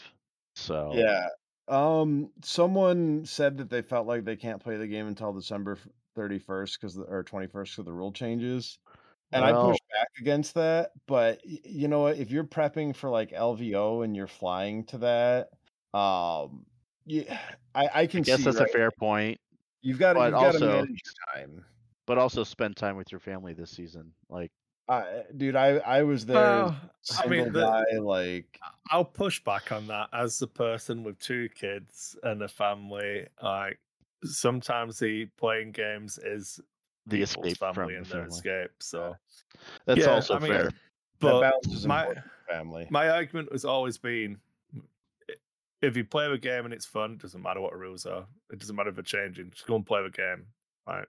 [0.55, 1.29] So Yeah.
[1.69, 5.79] Um someone said that they felt like they can't play the game until December
[6.17, 8.79] 31st cuz or 21st cuz the rule changes.
[9.33, 13.31] And I push back against that, but you know what, if you're prepping for like
[13.33, 15.49] LVO and you're flying to that,
[15.99, 16.67] um
[17.07, 17.39] yeah,
[17.75, 18.69] I I can I guess see that's right?
[18.69, 19.41] a fair point.
[19.81, 21.03] You've got to you've got to also- manage
[21.35, 21.65] time.
[22.07, 24.13] But also spend time with your family this season.
[24.29, 24.51] Like
[24.93, 26.65] I dude, I I was there
[27.25, 28.59] I mean, the- guy like
[28.91, 33.27] I'll push back on that as a person with two kids and a family.
[33.43, 33.79] Like
[34.25, 36.61] sometimes the playing games is
[37.07, 38.37] the escape family from and the their family.
[38.37, 38.71] escape.
[38.81, 39.17] So
[39.87, 40.71] That's Yeah, also I mean, fair.
[41.21, 42.15] but my
[42.49, 42.87] family.
[42.91, 44.39] my argument has always been
[45.81, 48.25] if you play the game and it's fun, it doesn't matter what the rules are.
[48.53, 49.51] It doesn't matter if they're changing.
[49.51, 50.47] Just go and play the game.
[50.87, 51.07] Right.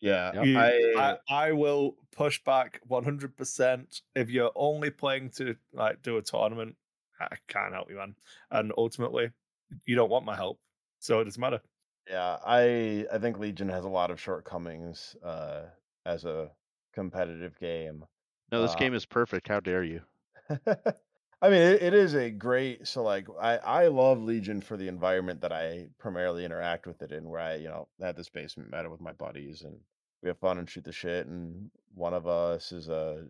[0.00, 6.02] Yeah, You- I, I, I will push back 100% if you're only playing to like
[6.02, 6.76] do a tournament.
[7.20, 8.14] I can't help you, man.
[8.50, 9.30] And ultimately,
[9.86, 10.60] you don't want my help,
[10.98, 11.60] so it doesn't matter.
[12.08, 15.62] Yeah, I I think Legion has a lot of shortcomings uh,
[16.04, 16.50] as a
[16.92, 18.04] competitive game.
[18.52, 19.48] No, this uh, game is perfect.
[19.48, 20.02] How dare you?
[21.42, 22.86] I mean, it, it is a great.
[22.86, 27.12] So, like, I I love Legion for the environment that I primarily interact with it
[27.12, 29.76] in, where I you know had this basement meta with my buddies, and
[30.22, 31.26] we have fun and shoot the shit.
[31.26, 33.26] And one of us is a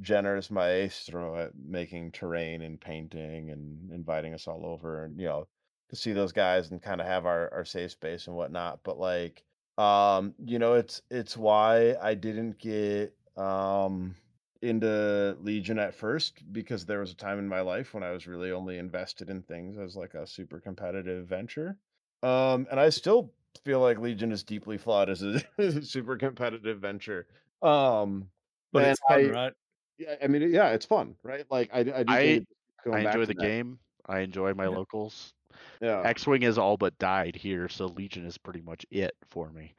[0.00, 5.48] generous maestro at making terrain and painting and inviting us all over and you know
[5.90, 8.80] to see those guys and kind of have our our safe space and whatnot.
[8.84, 9.42] But like
[9.78, 14.16] um, you know, it's it's why I didn't get um
[14.62, 18.26] into Legion at first because there was a time in my life when I was
[18.26, 21.78] really only invested in things as like a super competitive venture.
[22.22, 23.32] Um, and I still
[23.64, 27.28] feel like Legion is deeply flawed as a, as a super competitive venture.
[27.62, 28.30] Um,
[28.72, 29.52] But and it's fun, I- right?
[29.98, 31.44] yeah, I mean, yeah, it's fun, right?
[31.50, 32.12] Like I, I do.
[32.12, 32.46] I-
[32.84, 33.42] going I enjoy the that.
[33.42, 33.78] game.
[34.06, 34.70] I enjoy my Yeah.
[34.70, 35.34] locals.
[35.80, 39.50] Yeah, X Wing has all but died here, so Legion is pretty much it for
[39.50, 39.74] me.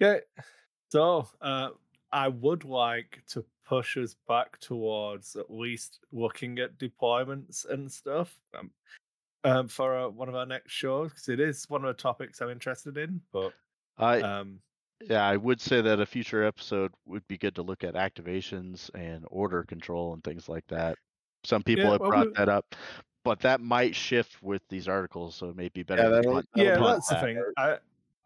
[0.00, 0.18] Yeah.
[0.88, 1.70] So uh,
[2.12, 8.36] I would like to push us back towards at least looking at deployments and stuff
[8.58, 8.70] um,
[9.44, 12.40] um, for uh, one of our next shows because it is one of the topics
[12.40, 13.20] I'm interested in.
[13.32, 13.52] But
[13.96, 14.58] I um,
[15.08, 18.90] yeah, I would say that a future episode would be good to look at activations
[18.94, 20.98] and order control and things like that.
[21.44, 22.74] Some people Yeah, have well, brought we- that up,
[23.24, 26.02] but that might shift with these articles, so it may be better.
[26.02, 27.22] Yeah, that'll- that'll yeah, that's the that.
[27.24, 27.42] thing.
[27.56, 27.78] I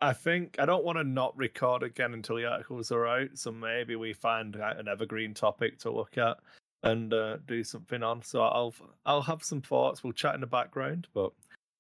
[0.05, 3.30] I think I don't want to not record again until the articles are out.
[3.34, 6.36] So maybe we find an evergreen topic to look at
[6.82, 8.22] and uh, do something on.
[8.22, 8.74] So I'll
[9.07, 10.05] I'll have some thoughts.
[10.05, 11.32] We'll chat in the background, but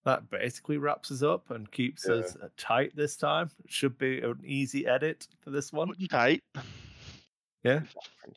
[0.04, 2.14] that basically wraps us up and keeps Yeah.
[2.14, 3.50] us uh, tight this time.
[3.66, 5.92] Should be an easy edit for this one.
[6.10, 6.40] Tight.
[7.64, 7.80] Yeah.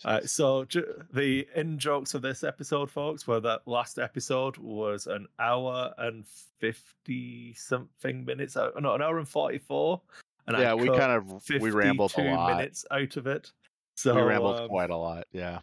[0.05, 5.05] Uh, so ju- the in jokes of this episode, folks, were that last episode was
[5.07, 6.25] an hour and
[6.59, 8.55] fifty something minutes.
[8.55, 10.01] uh, No, an hour and forty four.
[10.47, 12.55] And I yeah, we kind of we rambled a lot.
[12.55, 13.51] minutes out of it.
[13.97, 15.25] So we rambled um, quite a lot.
[15.33, 15.59] Yeah.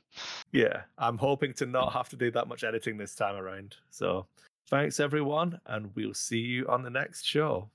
[0.52, 3.76] yeah, I'm hoping to not have to do that much editing this time around.
[3.90, 4.26] So
[4.68, 7.70] thanks everyone, and we'll see you on the next show.